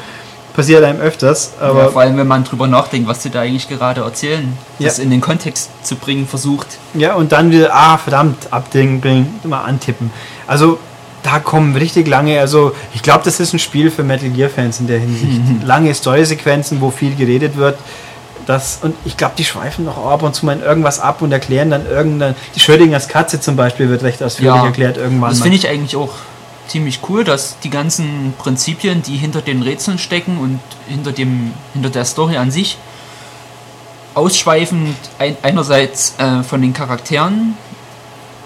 Passiert 0.56 0.82
einem 0.82 1.00
öfters. 1.00 1.52
Aber 1.60 1.82
ja, 1.84 1.88
vor 1.90 2.00
allem, 2.00 2.16
wenn 2.16 2.26
man 2.26 2.42
drüber 2.42 2.66
nachdenkt, 2.66 3.06
was 3.08 3.22
sie 3.22 3.28
da 3.30 3.42
eigentlich 3.42 3.68
gerade 3.68 4.00
erzählen, 4.00 4.56
Ja. 4.78 4.88
das 4.88 4.98
in 4.98 5.10
den 5.10 5.20
Kontext 5.20 5.68
zu 5.82 5.96
bringen 5.96 6.26
versucht. 6.26 6.66
Ja, 6.94 7.14
und 7.14 7.30
dann 7.32 7.50
wieder, 7.50 7.74
ah, 7.74 7.98
verdammt, 7.98 8.48
abdingen, 8.50 9.38
mal 9.44 9.62
antippen. 9.64 10.10
Also, 10.46 10.78
da 11.22 11.40
kommen 11.40 11.76
richtig 11.76 12.08
lange, 12.08 12.40
also, 12.40 12.72
ich 12.94 13.02
glaube, 13.02 13.22
das 13.24 13.38
ist 13.38 13.52
ein 13.52 13.58
Spiel 13.58 13.90
für 13.90 14.02
Metal 14.02 14.30
Gear-Fans 14.30 14.80
in 14.80 14.86
der 14.86 14.98
Hinsicht. 14.98 15.40
Lange 15.64 15.92
Story-Sequenzen, 15.92 16.80
wo 16.80 16.90
viel 16.90 17.14
geredet 17.16 17.56
wird. 17.56 17.76
Das, 18.46 18.78
und 18.80 18.94
ich 19.04 19.16
glaube, 19.16 19.34
die 19.36 19.44
schweifen 19.44 19.84
noch 19.84 20.06
ab 20.10 20.22
und 20.22 20.34
zu 20.34 20.46
mal 20.46 20.52
in 20.56 20.62
irgendwas 20.62 21.00
ab 21.00 21.20
und 21.20 21.32
erklären 21.32 21.68
dann 21.68 21.84
irgendein. 21.84 22.34
Die 22.54 22.60
Schrödingers 22.60 23.08
Katze 23.08 23.40
zum 23.40 23.56
Beispiel 23.56 23.90
wird 23.90 24.04
recht 24.04 24.22
ausführlich 24.22 24.54
Ja, 24.54 24.64
erklärt 24.66 24.96
irgendwann. 24.96 25.30
Das 25.30 25.40
finde 25.42 25.56
ich 25.56 25.68
eigentlich 25.68 25.96
auch 25.96 26.10
ziemlich 26.68 27.00
cool, 27.08 27.24
dass 27.24 27.58
die 27.60 27.70
ganzen 27.70 28.34
Prinzipien, 28.38 29.02
die 29.02 29.16
hinter 29.16 29.42
den 29.42 29.62
Rätseln 29.62 29.98
stecken 29.98 30.38
und 30.38 30.60
hinter, 30.88 31.12
dem, 31.12 31.52
hinter 31.72 31.90
der 31.90 32.04
Story 32.04 32.36
an 32.36 32.50
sich, 32.50 32.78
ausschweifend 34.14 34.96
ein, 35.18 35.36
einerseits 35.42 36.18
äh, 36.18 36.42
von 36.42 36.62
den 36.62 36.72
Charakteren 36.72 37.56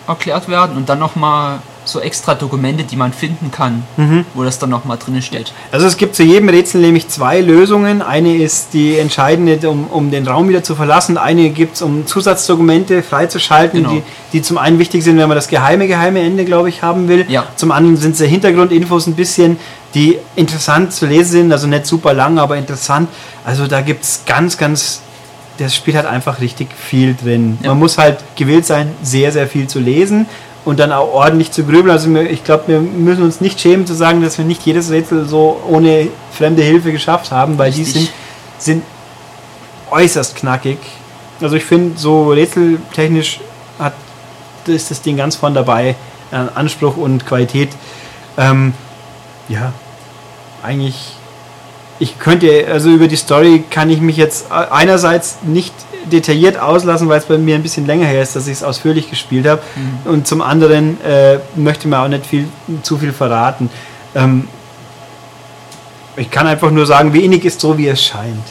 erklärt 0.07 0.49
werden 0.49 0.77
und 0.77 0.89
dann 0.89 0.99
nochmal 0.99 1.61
so 1.85 1.99
extra 2.01 2.35
Dokumente, 2.35 2.85
die 2.85 2.97
man 2.97 3.13
finden 3.13 3.51
kann, 3.51 3.83
Mhm. 3.97 4.25
wo 4.35 4.45
das 4.45 4.59
dann 4.59 4.71
nochmal 4.71 4.99
drin 4.99 5.21
steht. 5.23 5.53
Also 5.73 5.87
es 5.87 5.97
gibt 5.97 6.15
zu 6.15 6.23
jedem 6.23 6.49
Rätsel 6.49 6.81
nämlich 6.81 7.09
zwei 7.09 7.41
Lösungen. 7.41 8.03
Eine 8.03 8.37
ist 8.37 8.75
die 8.75 8.99
entscheidende, 8.99 9.69
um, 9.69 9.87
um 9.87 10.11
den 10.11 10.27
Raum 10.29 10.49
wieder 10.49 10.63
zu 10.63 10.75
verlassen. 10.75 11.17
Eine 11.19 11.51
gibt 11.51 11.77
es, 11.77 11.83
um 11.83 12.07
Zusatzdokumente 12.07 13.03
freizuschalten, 13.03 13.83
Genau. 13.83 13.95
die, 13.95 14.03
die 14.33 14.43
zum 14.43 14.59
einen 14.59 14.79
wichtig 14.79 15.03
sind, 15.03 15.17
wenn 15.19 15.29
man 15.29 15.37
das 15.37 15.49
geheime, 15.49 15.87
geheime 15.89 16.21
Ende, 16.21 16.45
glaube 16.45 16.69
ich, 16.69 16.83
haben 16.83 17.09
will. 17.09 17.25
Ja. 17.29 17.45
Zum 17.57 17.73
anderen 17.73 17.97
sind 17.97 18.15
es 18.15 18.21
Hintergrundinfos 18.21 19.07
ein 19.07 19.15
bisschen, 19.15 19.59
die 19.95 20.19
interessant 20.37 20.93
zu 20.93 21.07
lesen 21.07 21.31
sind. 21.33 21.53
Also 21.53 21.67
nicht 21.67 21.87
super 21.87 22.15
lang, 22.15 22.39
aber 22.39 22.57
interessant. 22.57 23.09
Also 23.45 23.67
da 23.67 23.81
gibt 23.81 24.05
es 24.05 24.23
ganz, 24.27 24.57
ganz... 24.57 25.01
Das 25.59 25.75
Spiel 25.75 25.95
hat 25.95 26.07
einfach 26.07 26.41
richtig 26.41 26.69
viel 26.75 27.15
drin. 27.15 27.59
Ja. 27.63 27.71
Man 27.71 27.81
muss 27.81 27.99
halt 27.99 28.17
gewillt 28.35 28.65
sein, 28.65 28.93
sehr, 29.03 29.31
sehr 29.31 29.47
viel 29.47 29.67
zu 29.67 29.79
lesen 29.79 30.25
und 30.65 30.79
dann 30.79 30.93
auch 30.93 31.13
ordentlich 31.13 31.53
zu 31.53 31.65
grübeln. 31.65 31.91
Also 31.91 32.15
ich 32.17 32.45
glaube, 32.45 32.65
wir 32.69 32.81
müssen 32.81 33.23
uns 33.23 33.41
nicht 33.41 33.61
schämen 33.61 33.87
zu 33.87 33.95
sagen, 33.95 34.23
dass 34.23 34.39
wir 34.39 34.45
nicht 34.45 34.65
jedes 34.67 34.91
Rätsel 34.91 35.27
so 35.27 35.61
ohne 35.69 36.09
fremde 36.33 36.63
Hilfe 36.63 36.93
geschafft 36.93 37.31
haben, 37.31 37.59
weil 37.59 37.73
die 37.73 37.83
Richtig. 37.83 38.11
sind, 38.59 38.83
sind 38.83 38.83
äußerst 39.91 40.37
knackig. 40.37 40.79
Also 41.41 41.57
ich 41.57 41.65
finde, 41.65 41.99
so 41.99 42.31
rätseltechnisch 42.31 43.41
hat, 43.79 43.95
ist 44.67 44.91
das 44.91 45.01
Ding 45.03 45.17
ganz 45.17 45.37
von 45.37 45.55
dabei 45.55 45.97
an 46.31 46.51
Anspruch 46.55 46.97
und 46.97 47.27
Qualität. 47.27 47.71
Ähm, 48.37 48.75
ja, 49.49 49.73
eigentlich, 50.63 51.17
ich 52.01 52.19
könnte, 52.19 52.67
also 52.69 52.91
über 52.91 53.07
die 53.07 53.17
Story 53.17 53.63
kann 53.71 53.91
ich 53.91 54.01
mich 54.01 54.17
jetzt 54.17 54.51
einerseits 54.51 55.39
nicht 55.43 55.75
detailliert 56.11 56.59
auslassen, 56.59 57.09
weil 57.09 57.19
es 57.19 57.27
bei 57.27 57.37
mir 57.39 57.55
ein 57.55 57.63
bisschen 57.63 57.87
länger 57.87 58.07
her 58.07 58.23
ist, 58.23 58.35
dass 58.35 58.47
ich 58.47 58.55
es 58.55 58.63
ausführlich 58.65 59.11
gespielt 59.11 59.47
habe. 59.47 59.63
Und 60.07 60.27
zum 60.27 60.41
anderen 60.41 60.99
äh, 61.03 61.39
möchte 61.57 61.87
man 61.89 62.01
auch 62.01 62.09
nicht 62.09 62.25
viel, 62.27 62.49
zu 62.83 62.97
viel 62.97 63.13
verraten. 63.13 63.71
Ähm, 64.15 64.49
ich 66.17 66.31
kann 66.31 66.47
einfach 66.47 66.71
nur 66.71 66.87
sagen, 66.87 67.13
wenig 67.13 67.45
ist 67.45 67.61
so, 67.61 67.77
wie 67.79 67.87
es 67.89 68.03
scheint. 68.03 68.47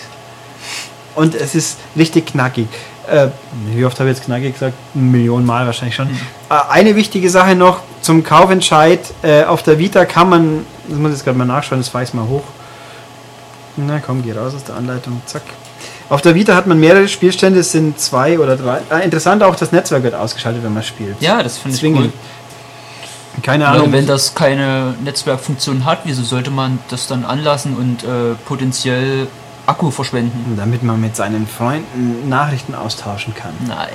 und 1.15 1.35
es 1.35 1.55
ist 1.55 1.79
richtig 1.97 2.27
knackig. 2.27 2.67
Äh, 3.09 3.27
wie 3.73 3.83
oft 3.83 3.99
habe 3.99 4.09
ich 4.09 4.17
jetzt 4.17 4.25
knackig 4.25 4.53
gesagt? 4.53 4.75
Millionen 4.93 5.45
Mal 5.45 5.65
wahrscheinlich 5.65 5.95
schon. 5.95 6.07
Mhm. 6.07 6.19
Äh, 6.49 6.53
eine 6.69 6.95
wichtige 6.95 7.29
Sache 7.29 7.55
noch 7.55 7.81
zum 8.01 8.23
Kaufentscheid. 8.23 8.99
Äh, 9.23 9.43
auf 9.43 9.63
der 9.63 9.79
Vita 9.79 10.05
kann 10.05 10.29
man, 10.29 10.65
das 10.87 10.97
muss 10.97 11.09
ich 11.09 11.17
jetzt 11.17 11.25
gerade 11.25 11.37
mal 11.37 11.45
nachschauen, 11.45 11.79
das 11.79 11.89
fahre 11.89 12.03
ich 12.03 12.13
mal 12.13 12.27
hoch. 12.27 12.43
Na 13.77 13.99
komm, 13.99 14.23
geh 14.23 14.33
raus 14.33 14.53
aus 14.55 14.63
der 14.63 14.75
Anleitung, 14.75 15.21
zack. 15.25 15.43
Auf 16.09 16.21
der 16.21 16.33
Vita 16.35 16.55
hat 16.55 16.65
man 16.65 16.79
mehrere 16.79 17.07
Spielstände, 17.07 17.59
es 17.59 17.71
sind 17.71 17.99
zwei 17.99 18.39
oder 18.39 18.57
drei. 18.57 18.79
Äh, 18.89 19.05
interessant 19.05 19.43
auch, 19.43 19.55
das 19.55 19.71
Netzwerk 19.71 20.03
wird 20.03 20.15
ausgeschaltet, 20.15 20.63
wenn 20.63 20.73
man 20.73 20.83
spielt. 20.83 21.21
Ja, 21.21 21.43
das 21.43 21.57
finde 21.57 21.77
ich 21.77 21.83
cool. 21.83 22.11
Keine 23.43 23.65
Weil 23.65 23.75
Ahnung. 23.75 23.91
wenn 23.91 24.07
das 24.07 24.35
keine 24.35 24.95
Netzwerkfunktion 25.03 25.85
hat, 25.85 25.99
wieso 26.03 26.23
sollte 26.23 26.49
man 26.51 26.79
das 26.89 27.07
dann 27.07 27.23
anlassen 27.23 27.75
und 27.77 28.03
äh, 28.03 28.35
potenziell 28.45 29.27
Akku 29.65 29.91
verschwenden? 29.91 30.55
damit 30.57 30.83
man 30.83 30.99
mit 30.99 31.15
seinen 31.15 31.47
Freunden 31.47 32.27
Nachrichten 32.27 32.75
austauschen 32.75 33.35
kann. 33.35 33.53
Nein. 33.67 33.87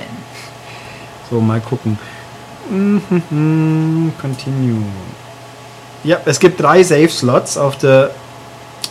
So, 1.29 1.41
mal 1.41 1.59
gucken. 1.59 1.99
Mhm, 2.69 4.13
Continue. 4.19 4.83
Ja, 6.03 6.17
es 6.25 6.39
gibt 6.39 6.59
drei 6.61 6.81
Save-Slots 6.81 7.57
auf 7.57 7.77
der 7.77 8.11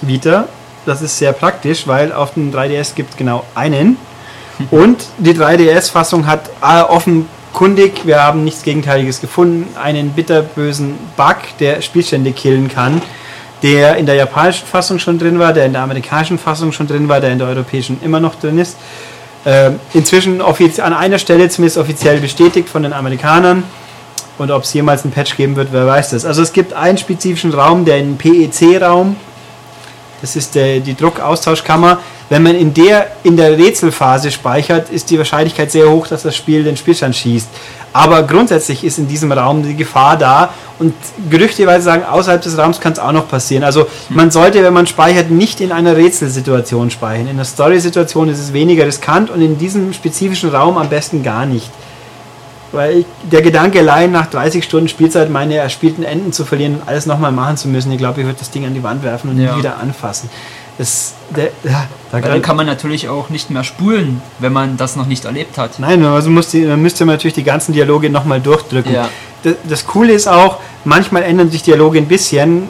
Vita. 0.03 0.47
Das 0.87 1.03
ist 1.03 1.19
sehr 1.19 1.33
praktisch, 1.33 1.87
weil 1.87 2.13
auf 2.13 2.35
dem 2.35 2.53
3DS 2.53 2.95
gibt 2.95 3.13
es 3.13 3.17
genau 3.17 3.45
einen. 3.55 3.97
Und 4.71 5.05
die 5.19 5.33
3DS-Fassung 5.33 6.27
hat 6.27 6.49
äh, 6.63 6.83
offenkundig, 6.83 8.07
wir 8.07 8.23
haben 8.23 8.45
nichts 8.45 8.63
Gegenteiliges 8.63 9.21
gefunden, 9.21 9.67
einen 9.77 10.11
bitterbösen 10.11 10.95
Bug, 11.17 11.37
der 11.59 11.83
Spielstände 11.83 12.33
killen 12.33 12.69
kann, 12.69 13.03
der 13.63 13.97
in 13.97 14.07
der 14.07 14.15
japanischen 14.15 14.67
Fassung 14.67 14.99
schon 14.99 15.19
drin 15.19 15.39
war, 15.39 15.53
der 15.53 15.67
in 15.67 15.73
der 15.73 15.83
amerikanischen 15.83 16.39
Fassung 16.39 16.71
schon 16.73 16.87
drin 16.87 17.09
war, 17.09 17.21
der 17.21 17.33
in 17.33 17.39
der 17.39 17.49
europäischen 17.49 18.01
immer 18.03 18.21
noch 18.21 18.37
drin 18.37 18.59
ist. 18.59 18.77
Ähm, 19.47 19.81
inzwischen 19.93 20.41
an 20.41 20.93
einer 20.95 21.19
Stelle 21.19 21.49
zumindest 21.49 21.79
offiziell 21.79 22.21
bestätigt 22.21 22.69
von 22.69 22.83
den 22.83 22.93
Amerikanern. 22.93 23.65
Und 24.37 24.51
ob 24.51 24.65
es 24.65 24.73
jemals 24.73 25.05
einen 25.05 25.13
Patch 25.13 25.37
geben 25.37 25.55
wird, 25.55 25.69
wer 25.71 25.87
weiß 25.87 26.11
das. 26.11 26.25
Also 26.25 26.43
es 26.43 26.53
gibt 26.53 26.73
einen 26.73 26.99
spezifischen 26.99 27.53
Raum, 27.53 27.85
der 27.85 27.97
einen 27.97 28.19
PEC-Raum, 28.19 29.17
das 30.25 30.37
ist 30.37 30.55
der, 30.55 30.81
die 30.81 30.97
Druckaustauschkammer. 30.97 31.99
Wenn 32.31 32.43
man 32.43 32.55
in 32.55 32.73
der, 32.73 33.09
in 33.25 33.37
der 33.37 33.59
Rätselphase 33.59 34.31
speichert, 34.31 34.89
ist 34.89 35.11
die 35.11 35.19
Wahrscheinlichkeit 35.19 35.71
sehr 35.71 35.91
hoch, 35.91 36.07
dass 36.07 36.23
das 36.23 36.35
Spiel 36.35 36.65
den 36.65 36.79
Spielstand 36.79 37.15
schießt. 37.15 37.47
Aber 37.93 38.23
grundsätzlich 38.23 38.85
ist 38.85 38.97
in 38.97 39.07
diesem 39.07 39.33
Raum 39.33 39.63
die 39.63 39.77
Gefahr 39.77 40.17
da 40.17 40.55
und 40.79 40.95
gerüchteweise 41.29 41.85
sagen, 41.85 42.05
außerhalb 42.05 42.41
des 42.41 42.57
Raums 42.57 42.81
kann 42.81 42.95
es 42.95 42.99
auch 42.99 43.13
noch 43.13 43.29
passieren. 43.29 43.65
Also 43.65 43.87
man 44.09 44.31
sollte, 44.31 44.63
wenn 44.63 44.73
man 44.73 44.87
speichert, 44.87 45.31
nicht 45.31 45.61
in 45.61 45.71
einer 45.71 45.95
Rätselsituation 45.95 46.91
speichern. 46.91 47.27
In 47.27 47.35
einer 47.35 47.45
Story-Situation 47.45 48.31
ist 48.31 48.39
es 48.39 48.55
weniger 48.55 48.87
riskant 48.87 49.29
und 49.29 49.43
in 49.43 49.59
diesem 49.59 49.93
spezifischen 49.93 50.49
Raum 50.49 50.79
am 50.79 50.89
besten 50.89 51.23
gar 51.23 51.45
nicht. 51.45 51.71
Weil 52.75 53.05
der 53.31 53.41
Gedanke 53.43 53.79
allein 53.79 54.11
nach 54.13 54.27
30 54.27 54.65
Stunden 54.65 54.89
Spielzeit 54.89 55.31
meine 55.31 55.55
erspielten 55.57 56.05
Enden 56.05 56.33
zu 56.33 56.45
verlieren 56.45 56.75
und 56.75 56.89
alles 56.89 57.07
nochmal 57.07 57.33
machen 57.33 57.57
zu 57.57 57.69
müssen, 57.69 57.93
ich 57.93 57.99
glaube, 57.99 58.21
ich 58.21 58.27
würde 58.27 58.39
das 58.39 58.51
Ding 58.51 58.67
an 58.67 58.75
die 58.75 58.83
Wand 58.83 59.03
werfen 59.03 59.31
und 59.31 59.39
Ja. 59.41 59.53
nie 59.53 59.59
wieder 59.59 59.79
anfassen. 59.79 60.29
Das, 60.77 61.15
der, 61.37 61.51
ja, 61.63 61.87
da 62.11 62.21
dann 62.21 62.43
kann 62.43 62.57
man 62.57 62.67
natürlich 62.67 63.09
auch 63.09 63.29
nicht 63.29 63.49
mehr 63.49 63.63
spulen, 63.63 64.21
wenn 64.41 64.53
man 64.53 64.77
das 64.77 64.97
noch 64.97 65.07
nicht 65.07 65.25
erlebt 65.25 65.57
hat. 65.57 65.79
Nein, 65.79 66.05
also 66.05 66.31
muss 66.31 66.49
die, 66.49 66.65
dann 66.67 66.83
müsste 66.83 67.05
man 67.05 67.15
natürlich 67.15 67.35
die 67.35 67.45
ganzen 67.45 67.73
Dialoge 67.73 68.11
nochmal 68.11 68.41
durchdrücken. 68.41 68.93
Ja. 68.93 69.09
Das, 69.45 69.55
das 69.69 69.87
Coole 69.87 70.13
ist 70.13 70.27
auch, 70.27 70.59
manchmal 70.85 71.23
ändern 71.23 71.49
sich 71.49 71.63
Dialoge 71.63 71.99
ein 71.99 72.09
bisschen. 72.09 72.65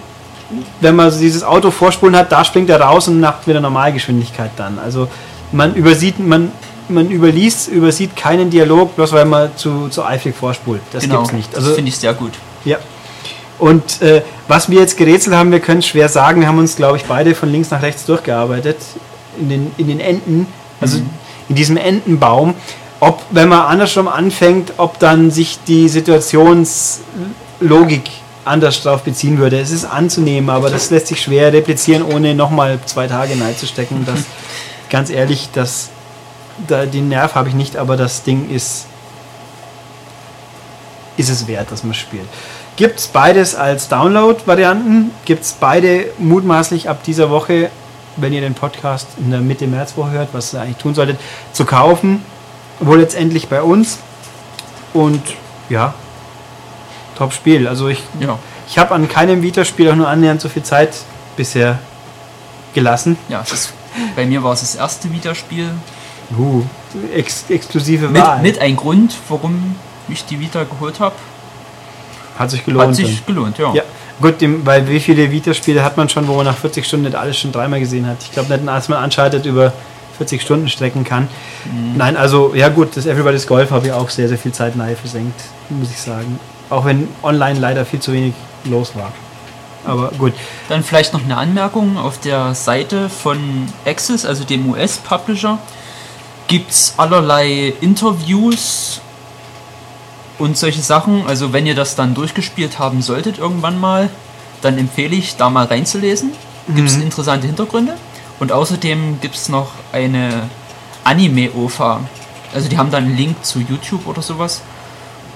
Wenn 0.83 0.97
man 0.97 1.11
so 1.11 1.19
dieses 1.19 1.43
Auto 1.43 1.71
vorspulen 1.71 2.14
hat, 2.14 2.31
da 2.31 2.45
springt 2.45 2.69
er 2.69 2.79
raus 2.79 3.09
und 3.09 3.21
macht 3.21 3.47
wieder 3.47 3.61
Normalgeschwindigkeit 3.61 4.51
dann. 4.57 4.79
Also 4.79 5.09
man 5.53 5.75
übersieht, 5.75 6.19
man, 6.19 6.53
man 6.88 7.11
überliest, 7.11 7.68
übersieht 7.68 8.16
keinen 8.16 8.51
Dialog, 8.51 8.97
bloß 8.97 9.12
weil 9.12 9.25
man 9.25 9.57
zu, 9.57 9.88
zu 9.88 10.05
eifrig 10.05 10.35
vorspult. 10.35 10.81
Das 10.92 11.05
genau, 11.05 11.18
gibt's 11.18 11.33
nicht. 11.33 11.53
das 11.53 11.64
Also, 11.64 11.75
finde 11.75 11.90
ich 11.90 11.99
sehr 11.99 12.14
gut. 12.14 12.33
ja. 12.64 12.79
Und 13.59 14.03
äh, 14.03 14.23
was 14.49 14.68
wir 14.68 14.81
jetzt 14.81 14.97
gerätselt 14.97 15.37
haben, 15.37 15.53
wir 15.53 15.61
können 15.61 15.79
es 15.79 15.87
schwer 15.87 16.09
sagen, 16.09 16.40
wir 16.40 16.49
haben 16.49 16.59
uns, 16.59 16.75
glaube 16.75 16.97
ich, 16.97 17.05
beide 17.05 17.37
von 17.37 17.51
links 17.51 17.70
nach 17.70 17.83
rechts 17.83 18.05
durchgearbeitet. 18.05 18.79
In 19.38 19.49
den, 19.49 19.70
in 19.79 19.87
den 19.87 20.01
Enden, 20.01 20.47
also 20.81 20.99
in 21.49 21.55
diesem 21.55 21.77
Entenbaum. 21.77 22.55
Ob, 23.01 23.23
wenn 23.31 23.49
man 23.49 23.61
andersrum 23.61 24.09
anfängt, 24.09 24.73
ob 24.77 24.99
dann 24.99 25.31
sich 25.31 25.59
die 25.66 25.88
Situationslogik 25.88 28.11
anders 28.44 28.83
drauf 28.83 29.03
beziehen 29.03 29.38
würde. 29.38 29.59
Es 29.59 29.70
ist 29.70 29.85
anzunehmen, 29.85 30.51
aber 30.51 30.70
das 30.70 30.90
lässt 30.90 31.09
sich 31.09 31.23
schwer 31.23 31.53
replizieren, 31.53 32.03
ohne 32.03 32.35
nochmal 32.35 32.79
zwei 32.87 33.07
Tage 33.07 33.37
Neid 33.37 33.59
zu 33.59 33.66
stecken. 33.66 34.05
Das, 34.07 34.20
ganz 34.90 35.11
ehrlich, 35.11 35.49
das, 35.53 35.90
da, 36.67 36.87
den 36.87 37.09
Nerv 37.09 37.35
habe 37.35 37.49
ich 37.49 37.55
nicht, 37.55 37.77
aber 37.77 37.97
das 37.97 38.23
Ding 38.23 38.51
ist, 38.51 38.87
ist 41.17 41.29
es 41.29 41.47
wert, 41.47 41.71
dass 41.71 41.85
man 41.85 41.95
spielt. 41.95 42.29
Gibt 42.77 42.99
es 42.99 43.07
beides 43.07 43.55
als 43.55 43.88
Download-Varianten? 43.88 45.12
Gibt 45.25 45.45
es 45.45 45.53
beide 45.53 46.07
mutmaßlich 46.19 46.88
ab 46.88 47.05
dieser 47.05 47.31
Woche, 47.31 47.71
wenn 48.17 48.33
ihr 48.33 48.40
den 48.40 48.55
Podcast 48.55 49.07
in 49.19 49.31
der 49.31 49.40
Mitte 49.40 49.67
Märzwoche 49.67 50.11
hört, 50.11 50.29
was 50.33 50.55
ihr 50.55 50.61
eigentlich 50.61 50.79
tun 50.79 50.95
solltet, 50.95 51.19
zu 51.53 51.64
kaufen? 51.64 52.25
Wohl 52.81 52.99
letztendlich 52.99 53.49
bei 53.49 53.62
uns. 53.62 53.99
Und 54.93 55.23
ja, 55.69 55.95
Top-Spiel. 57.17 57.69
Also 57.69 57.88
ich, 57.88 58.03
Ja, 58.21 58.38
ich 58.69 58.79
habe 58.79 58.95
an 58.95 59.09
keinem 59.09 59.43
Vita-Spiel 59.43 59.90
auch 59.90 59.97
nur 59.97 60.09
annähernd 60.09 60.40
so 60.40 60.49
viel 60.49 60.62
Zeit 60.62 60.95
bisher 61.37 61.79
gelassen. 62.73 63.17
ja 63.29 63.45
das, 63.49 63.73
bei 64.17 64.27
mir 64.27 64.43
war 64.43 64.53
es 64.53 64.61
das 64.61 64.75
erste 64.75 65.12
Vita-Spiel. 65.12 65.71
Uh, 66.37 66.63
ex 67.15 67.45
exklusive 67.49 68.09
Mit, 68.09 68.23
Wahl. 68.23 68.43
mit 68.43 68.59
ein 68.59 68.77
Grund, 68.77 69.15
warum 69.29 69.77
ich 70.09 70.25
die 70.25 70.41
Vita 70.41 70.65
geholt 70.65 71.01
habe. 71.01 71.15
Hat 72.39 72.51
sich 72.51 72.65
gelohnt. 72.65 72.89
Hat 72.89 72.95
sich 72.97 73.25
dann. 73.25 73.35
gelohnt, 73.35 73.59
ja. 73.59 73.73
Ja, 73.75 73.83
gut, 74.21 74.41
dem, 74.41 74.67
weil 74.67 74.89
wie 74.89 75.01
viele 75.01 75.31
Vita-Spiele 75.31 75.85
hat 75.85 75.97
man 75.97 76.09
schon, 76.09 76.27
wo 76.27 76.35
man 76.35 76.47
nach 76.47 76.57
40 76.57 76.85
Stunden 76.85 77.07
nicht 77.07 77.17
alles 77.17 77.39
schon 77.39 77.53
dreimal 77.53 77.81
gesehen 77.81 78.07
hat? 78.07 78.19
Ich 78.23 78.33
glaube 78.33 78.53
nicht, 78.53 78.69
als 78.69 78.89
man 78.89 79.03
Uncharted 79.05 79.47
über 79.47 79.73
40 80.17 80.43
Stunden 80.43 80.69
strecken 80.69 81.05
kann. 81.05 81.29
Mhm. 81.65 81.97
Nein, 81.97 82.17
also, 82.17 82.55
ja 82.55 82.69
gut, 82.69 82.97
das 82.97 83.07
Everybody's 83.07 83.47
Golf 83.47 83.71
habe 83.71 83.87
ich 83.87 83.93
auch 83.93 84.11
sehr, 84.11 84.29
sehr 84.29 84.39
viel 84.39 84.53
Zeit 84.53 84.77
nahe 84.77 84.97
versenkt, 84.97 85.41
muss 85.69 85.91
ich 85.91 85.99
sagen. 85.99 86.39
Auch 86.71 86.85
wenn 86.85 87.09
online 87.23 87.59
leider 87.59 87.85
viel 87.85 88.01
zu 88.01 88.13
wenig 88.13 88.35
los 88.65 88.97
war. 88.97 89.13
Aber 89.85 90.11
gut. 90.19 90.33
Dann 90.69 90.83
vielleicht 90.83 91.13
noch 91.13 91.23
eine 91.23 91.37
Anmerkung. 91.37 91.99
Auf 91.99 92.19
der 92.19 92.55
Seite 92.55 93.09
von 93.11 93.39
Access, 93.85 94.25
also 94.25 94.45
dem 94.45 94.71
US-Publisher, 94.71 95.59
gibt 96.55 96.71
es 96.71 96.95
allerlei 96.99 97.75
Interviews 97.81 99.01
und 100.38 100.57
solche 100.57 100.83
Sachen. 100.83 101.27
Also 101.27 101.53
wenn 101.53 101.67
ihr 101.67 101.75
das 101.75 101.97
dann 101.97 102.14
durchgespielt 102.14 102.79
haben 102.79 103.03
solltet 103.03 103.38
irgendwann 103.38 103.81
mal, 103.81 104.09
dann 104.62 104.79
empfehle 104.79 105.17
ich 105.17 105.35
da 105.35 105.51
mal 105.51 105.67
reinzulesen. 105.67 106.31
Gibt 106.73 106.88
es 106.88 106.95
interessante 106.95 107.49
Hintergründe. 107.49 107.97
Und 108.38 108.53
außerdem 108.53 109.21
gibt 109.21 109.35
es 109.35 109.49
noch 109.49 109.71
eine 109.90 110.49
Anime-OFA. 111.03 112.03
Also 112.55 112.69
die 112.69 112.79
haben 112.79 112.93
dann 112.93 113.07
einen 113.07 113.17
Link 113.17 113.45
zu 113.45 113.59
YouTube 113.59 114.07
oder 114.07 114.23
sowas. 114.23 114.62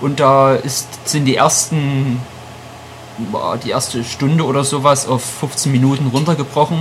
Und 0.00 0.20
da 0.20 0.54
ist, 0.54 0.86
sind 1.04 1.24
die 1.24 1.34
ersten 1.34 2.20
die 3.64 3.70
erste 3.70 4.04
Stunde 4.04 4.44
oder 4.44 4.62
sowas 4.62 5.08
auf 5.08 5.24
15 5.24 5.72
Minuten 5.72 6.06
runtergebrochen. 6.06 6.78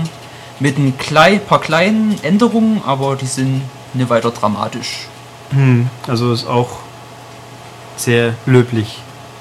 Mit 0.59 0.77
ein 0.77 0.95
klei 0.95 1.39
paar 1.39 1.59
kleinen 1.59 2.23
Änderungen, 2.23 2.83
aber 2.85 3.15
die 3.15 3.25
sind 3.25 3.63
nicht 3.93 4.09
weiter 4.09 4.31
dramatisch. 4.31 5.07
Hm, 5.51 5.89
also 6.07 6.33
ist 6.33 6.47
auch 6.47 6.69
sehr 7.95 8.33
löblich 8.45 8.99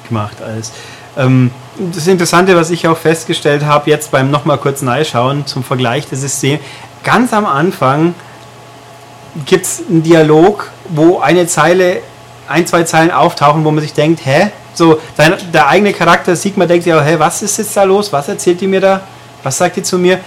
gemacht 0.08 0.36
alles. 0.42 0.72
Ähm, 1.16 1.50
das 1.78 2.06
Interessante, 2.06 2.56
was 2.56 2.70
ich 2.70 2.86
auch 2.88 2.96
festgestellt 2.96 3.64
habe, 3.64 3.90
jetzt 3.90 4.10
beim 4.10 4.30
nochmal 4.30 4.58
kurz 4.58 4.82
Neischauen 4.82 5.46
zum 5.46 5.62
Vergleich 5.62 6.08
des 6.08 6.22
Systems, 6.22 6.60
ganz 7.04 7.32
am 7.32 7.44
Anfang 7.46 8.14
gibt 9.44 9.66
es 9.66 9.82
einen 9.88 10.02
Dialog, 10.02 10.70
wo 10.88 11.18
eine 11.18 11.46
Zeile, 11.46 11.98
ein, 12.48 12.66
zwei 12.66 12.84
Zeilen 12.84 13.10
auftauchen, 13.10 13.64
wo 13.64 13.70
man 13.70 13.82
sich 13.82 13.92
denkt, 13.92 14.24
hä? 14.24 14.50
So, 14.72 15.00
sein, 15.16 15.34
der 15.52 15.68
eigene 15.68 15.92
Charakter 15.92 16.36
sieht 16.36 16.56
man, 16.56 16.68
denkt 16.68 16.84
sich, 16.84 16.92
hä, 16.92 17.16
was 17.18 17.42
ist 17.42 17.58
jetzt 17.58 17.76
da 17.76 17.82
los? 17.82 18.12
Was 18.12 18.28
erzählt 18.28 18.60
die 18.60 18.66
mir 18.66 18.80
da? 18.80 19.02
Was 19.42 19.58
sagt 19.58 19.76
die 19.76 19.82
zu 19.82 19.98
mir? 19.98 20.20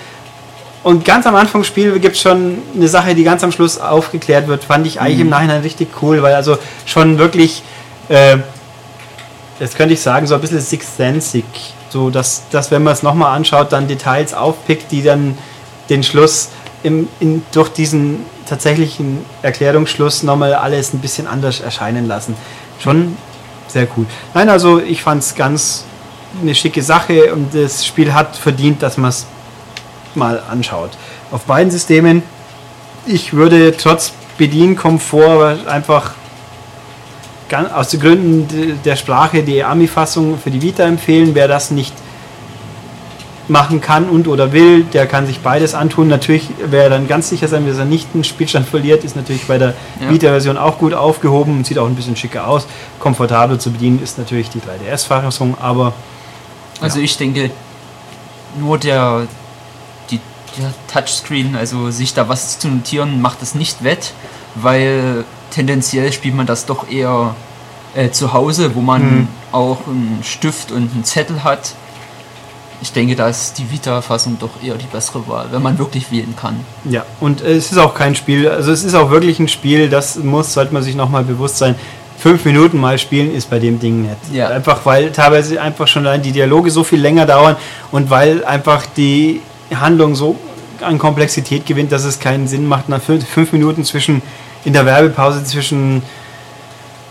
Und 0.81 1.03
ganz 1.03 1.27
am 1.27 1.35
Anfang 1.35 1.61
des 1.61 1.67
Spiels 1.67 2.01
gibt 2.01 2.15
es 2.15 2.21
schon 2.21 2.59
eine 2.73 2.87
Sache, 2.87 3.13
die 3.13 3.23
ganz 3.23 3.43
am 3.43 3.51
Schluss 3.51 3.79
aufgeklärt 3.79 4.47
wird. 4.47 4.63
Fand 4.63 4.87
ich 4.87 5.01
eigentlich 5.01 5.19
im 5.19 5.29
Nachhinein 5.29 5.61
richtig 5.61 5.89
cool, 6.01 6.21
weil 6.21 6.33
also 6.33 6.57
schon 6.85 7.17
wirklich, 7.17 7.63
äh, 8.07 8.37
jetzt 9.59 9.75
könnte 9.75 9.93
ich 9.93 10.01
sagen, 10.01 10.25
so 10.25 10.35
ein 10.35 10.41
bisschen 10.41 10.61
Sixth 10.61 10.95
Sensig. 10.95 11.43
So, 11.89 12.09
dass, 12.09 12.43
dass 12.51 12.71
wenn 12.71 12.83
man 12.83 12.93
es 12.93 13.03
nochmal 13.03 13.35
anschaut, 13.35 13.73
dann 13.73 13.87
Details 13.87 14.33
aufpickt, 14.33 14.91
die 14.91 15.03
dann 15.03 15.37
den 15.89 16.03
Schluss 16.03 16.49
im, 16.83 17.09
in, 17.19 17.43
durch 17.51 17.69
diesen 17.69 18.25
tatsächlichen 18.47 19.25
Erklärungsschluss 19.41 20.23
nochmal 20.23 20.53
alles 20.53 20.93
ein 20.93 20.99
bisschen 20.99 21.27
anders 21.27 21.59
erscheinen 21.59 22.07
lassen. 22.07 22.35
Schon 22.79 23.17
sehr 23.67 23.87
cool. 23.97 24.05
Nein, 24.33 24.49
also 24.49 24.79
ich 24.79 25.01
fand 25.01 25.23
es 25.23 25.35
ganz 25.35 25.83
eine 26.41 26.55
schicke 26.55 26.81
Sache 26.81 27.33
und 27.33 27.53
das 27.53 27.85
Spiel 27.85 28.13
hat 28.13 28.35
verdient, 28.35 28.81
dass 28.81 28.97
man 28.97 29.09
es 29.09 29.25
mal 30.19 30.43
anschaut. 30.49 30.91
Auf 31.31 31.45
beiden 31.45 31.71
Systemen 31.71 32.21
ich 33.05 33.33
würde 33.33 33.75
trotz 33.75 34.13
Bedienkomfort 34.37 35.67
einfach 35.67 36.11
aus 37.73 37.89
den 37.89 37.99
Gründen 37.99 38.79
der 38.85 38.95
Sprache 38.95 39.41
die 39.41 39.63
Ami-Fassung 39.63 40.37
für 40.37 40.51
die 40.51 40.61
Vita 40.61 40.83
empfehlen. 40.83 41.31
Wer 41.33 41.47
das 41.47 41.71
nicht 41.71 41.93
machen 43.47 43.81
kann 43.81 44.07
und 44.07 44.27
oder 44.27 44.53
will, 44.53 44.83
der 44.83 45.07
kann 45.07 45.25
sich 45.25 45.39
beides 45.39 45.73
antun. 45.73 46.07
Natürlich, 46.07 46.47
wer 46.63 46.91
dann 46.91 47.07
ganz 47.07 47.29
sicher 47.29 47.47
sein 47.47 47.65
will, 47.65 47.71
dass 47.71 47.79
er 47.79 47.85
nicht 47.85 48.09
einen 48.13 48.23
Spielstand 48.23 48.67
verliert, 48.67 49.03
ist 49.03 49.15
natürlich 49.15 49.47
bei 49.47 49.57
der 49.57 49.73
ja. 49.99 50.11
Vita-Version 50.11 50.57
auch 50.57 50.77
gut 50.77 50.93
aufgehoben 50.93 51.57
und 51.57 51.65
sieht 51.65 51.79
auch 51.79 51.87
ein 51.87 51.95
bisschen 51.95 52.15
schicker 52.15 52.47
aus. 52.47 52.67
Komfortabel 52.99 53.59
zu 53.59 53.71
bedienen 53.71 53.99
ist 54.03 54.19
natürlich 54.19 54.51
die 54.51 54.59
3DS-Fassung, 54.59 55.57
aber. 55.59 55.93
Also 56.81 56.99
ich 56.99 57.17
denke, 57.17 57.49
nur 58.59 58.77
der 58.77 59.27
Touchscreen, 60.91 61.55
also 61.55 61.91
sich 61.91 62.13
da 62.13 62.29
was 62.29 62.59
zu 62.59 62.67
notieren, 62.67 63.21
macht 63.21 63.41
es 63.41 63.55
nicht 63.55 63.83
wett, 63.83 64.13
weil 64.55 65.25
tendenziell 65.51 66.11
spielt 66.11 66.35
man 66.35 66.45
das 66.45 66.65
doch 66.65 66.89
eher 66.89 67.35
äh, 67.95 68.09
zu 68.11 68.33
Hause, 68.33 68.75
wo 68.75 68.81
man 68.81 69.01
hm. 69.01 69.27
auch 69.51 69.87
einen 69.87 70.21
Stift 70.23 70.71
und 70.71 70.91
einen 70.93 71.03
Zettel 71.03 71.43
hat 71.43 71.73
ich 72.81 72.91
denke, 72.93 73.15
da 73.15 73.27
ist 73.27 73.57
die 73.57 73.69
Vita-Fassung 73.69 74.37
doch 74.39 74.51
eher 74.63 74.75
die 74.75 74.85
bessere 74.85 75.27
Wahl, 75.27 75.47
wenn 75.51 75.61
man 75.61 75.77
wirklich 75.77 76.11
wählen 76.11 76.33
kann. 76.35 76.59
Ja, 76.85 77.05
und 77.19 77.41
es 77.41 77.71
ist 77.71 77.77
auch 77.77 77.93
kein 77.93 78.15
Spiel, 78.15 78.47
also 78.47 78.71
es 78.71 78.83
ist 78.83 78.95
auch 78.95 79.11
wirklich 79.11 79.39
ein 79.39 79.47
Spiel, 79.47 79.89
das 79.89 80.15
muss, 80.15 80.53
sollte 80.53 80.73
man 80.73 80.83
sich 80.83 80.95
nochmal 80.95 81.23
bewusst 81.23 81.57
sein. 81.57 81.75
Fünf 82.17 82.43
Minuten 82.45 82.77
mal 82.77 82.97
spielen 82.97 83.33
ist 83.33 83.49
bei 83.49 83.59
dem 83.59 83.79
Ding 83.79 84.01
nicht. 84.01 84.17
Ja. 84.33 84.49
Einfach 84.49 84.85
weil 84.85 85.11
teilweise 85.11 85.61
einfach 85.61 85.87
schon 85.87 86.05
allein 86.05 86.21
die 86.21 86.33
Dialoge 86.33 86.69
so 86.69 86.83
viel 86.83 86.99
länger 86.99 87.25
dauern 87.25 87.55
und 87.91 88.09
weil 88.09 88.43
einfach 88.43 88.85
die 88.97 89.41
Handlung 89.73 90.15
so 90.15 90.37
an 90.81 90.97
Komplexität 90.97 91.65
gewinnt, 91.65 91.91
dass 91.91 92.03
es 92.03 92.19
keinen 92.19 92.47
Sinn 92.47 92.67
macht, 92.67 92.89
nach 92.89 93.01
fünf, 93.01 93.51
Minuten 93.51 93.83
zwischen 93.83 94.21
in 94.65 94.73
der 94.73 94.85
Werbepause 94.85 95.43
zwischen 95.43 96.01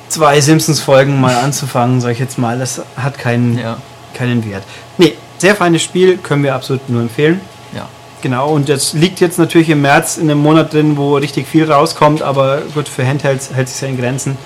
zwei 0.09 0.41
Simpsons-Folgen 0.41 1.21
mal 1.21 1.35
anzufangen, 1.43 2.01
sag 2.01 2.13
ich 2.13 2.19
jetzt 2.19 2.39
mal. 2.39 2.59
Das 2.59 2.83
hat 2.97 3.19
keinen, 3.19 3.59
ja. 3.59 3.79
keinen 4.15 4.45
Wert. 4.49 4.65
Nee, 4.99 5.15
sehr 5.39 5.55
feines 5.55 5.83
Spiel, 5.83 6.19
können 6.19 6.43
wir 6.43 6.55
absolut 6.55 6.89
nur 6.89 7.03
empfehlen. 7.03 7.41
Ja. 7.75 7.89
Genau, 8.23 8.51
und 8.51 8.69
das 8.69 8.93
liegt 8.93 9.21
jetzt 9.21 9.39
natürlich 9.39 9.71
im 9.71 9.83
März 9.83 10.17
in 10.17 10.31
einem 10.31 10.41
Monat 10.41 10.73
drin, 10.73 10.97
wo 10.97 11.17
richtig 11.17 11.47
viel 11.47 11.71
rauskommt, 11.71 12.23
aber 12.23 12.63
gut, 12.75 12.89
für 12.89 13.07
Handhelds 13.07 13.51
hält 13.55 13.69
sich 13.69 13.81
ja 13.81 13.89
in 13.89 13.97
Grenzen. 13.97 14.37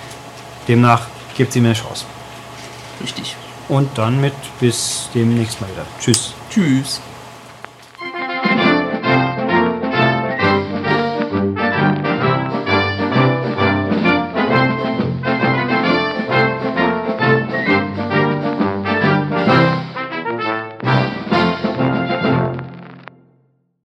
Demnach 0.69 1.07
gibt 1.37 1.53
sie 1.53 1.61
mir 1.61 1.69
eine 1.69 1.77
Chance. 1.77 2.05
Richtig. 3.03 3.37
Und 3.69 3.97
dann 3.97 4.21
mit 4.21 4.35
bis 4.61 5.09
demnächst 5.15 5.61
mal 5.61 5.69
wieder. 5.71 5.87
Tschüss. 5.99 6.35
Tschüss. 6.51 7.01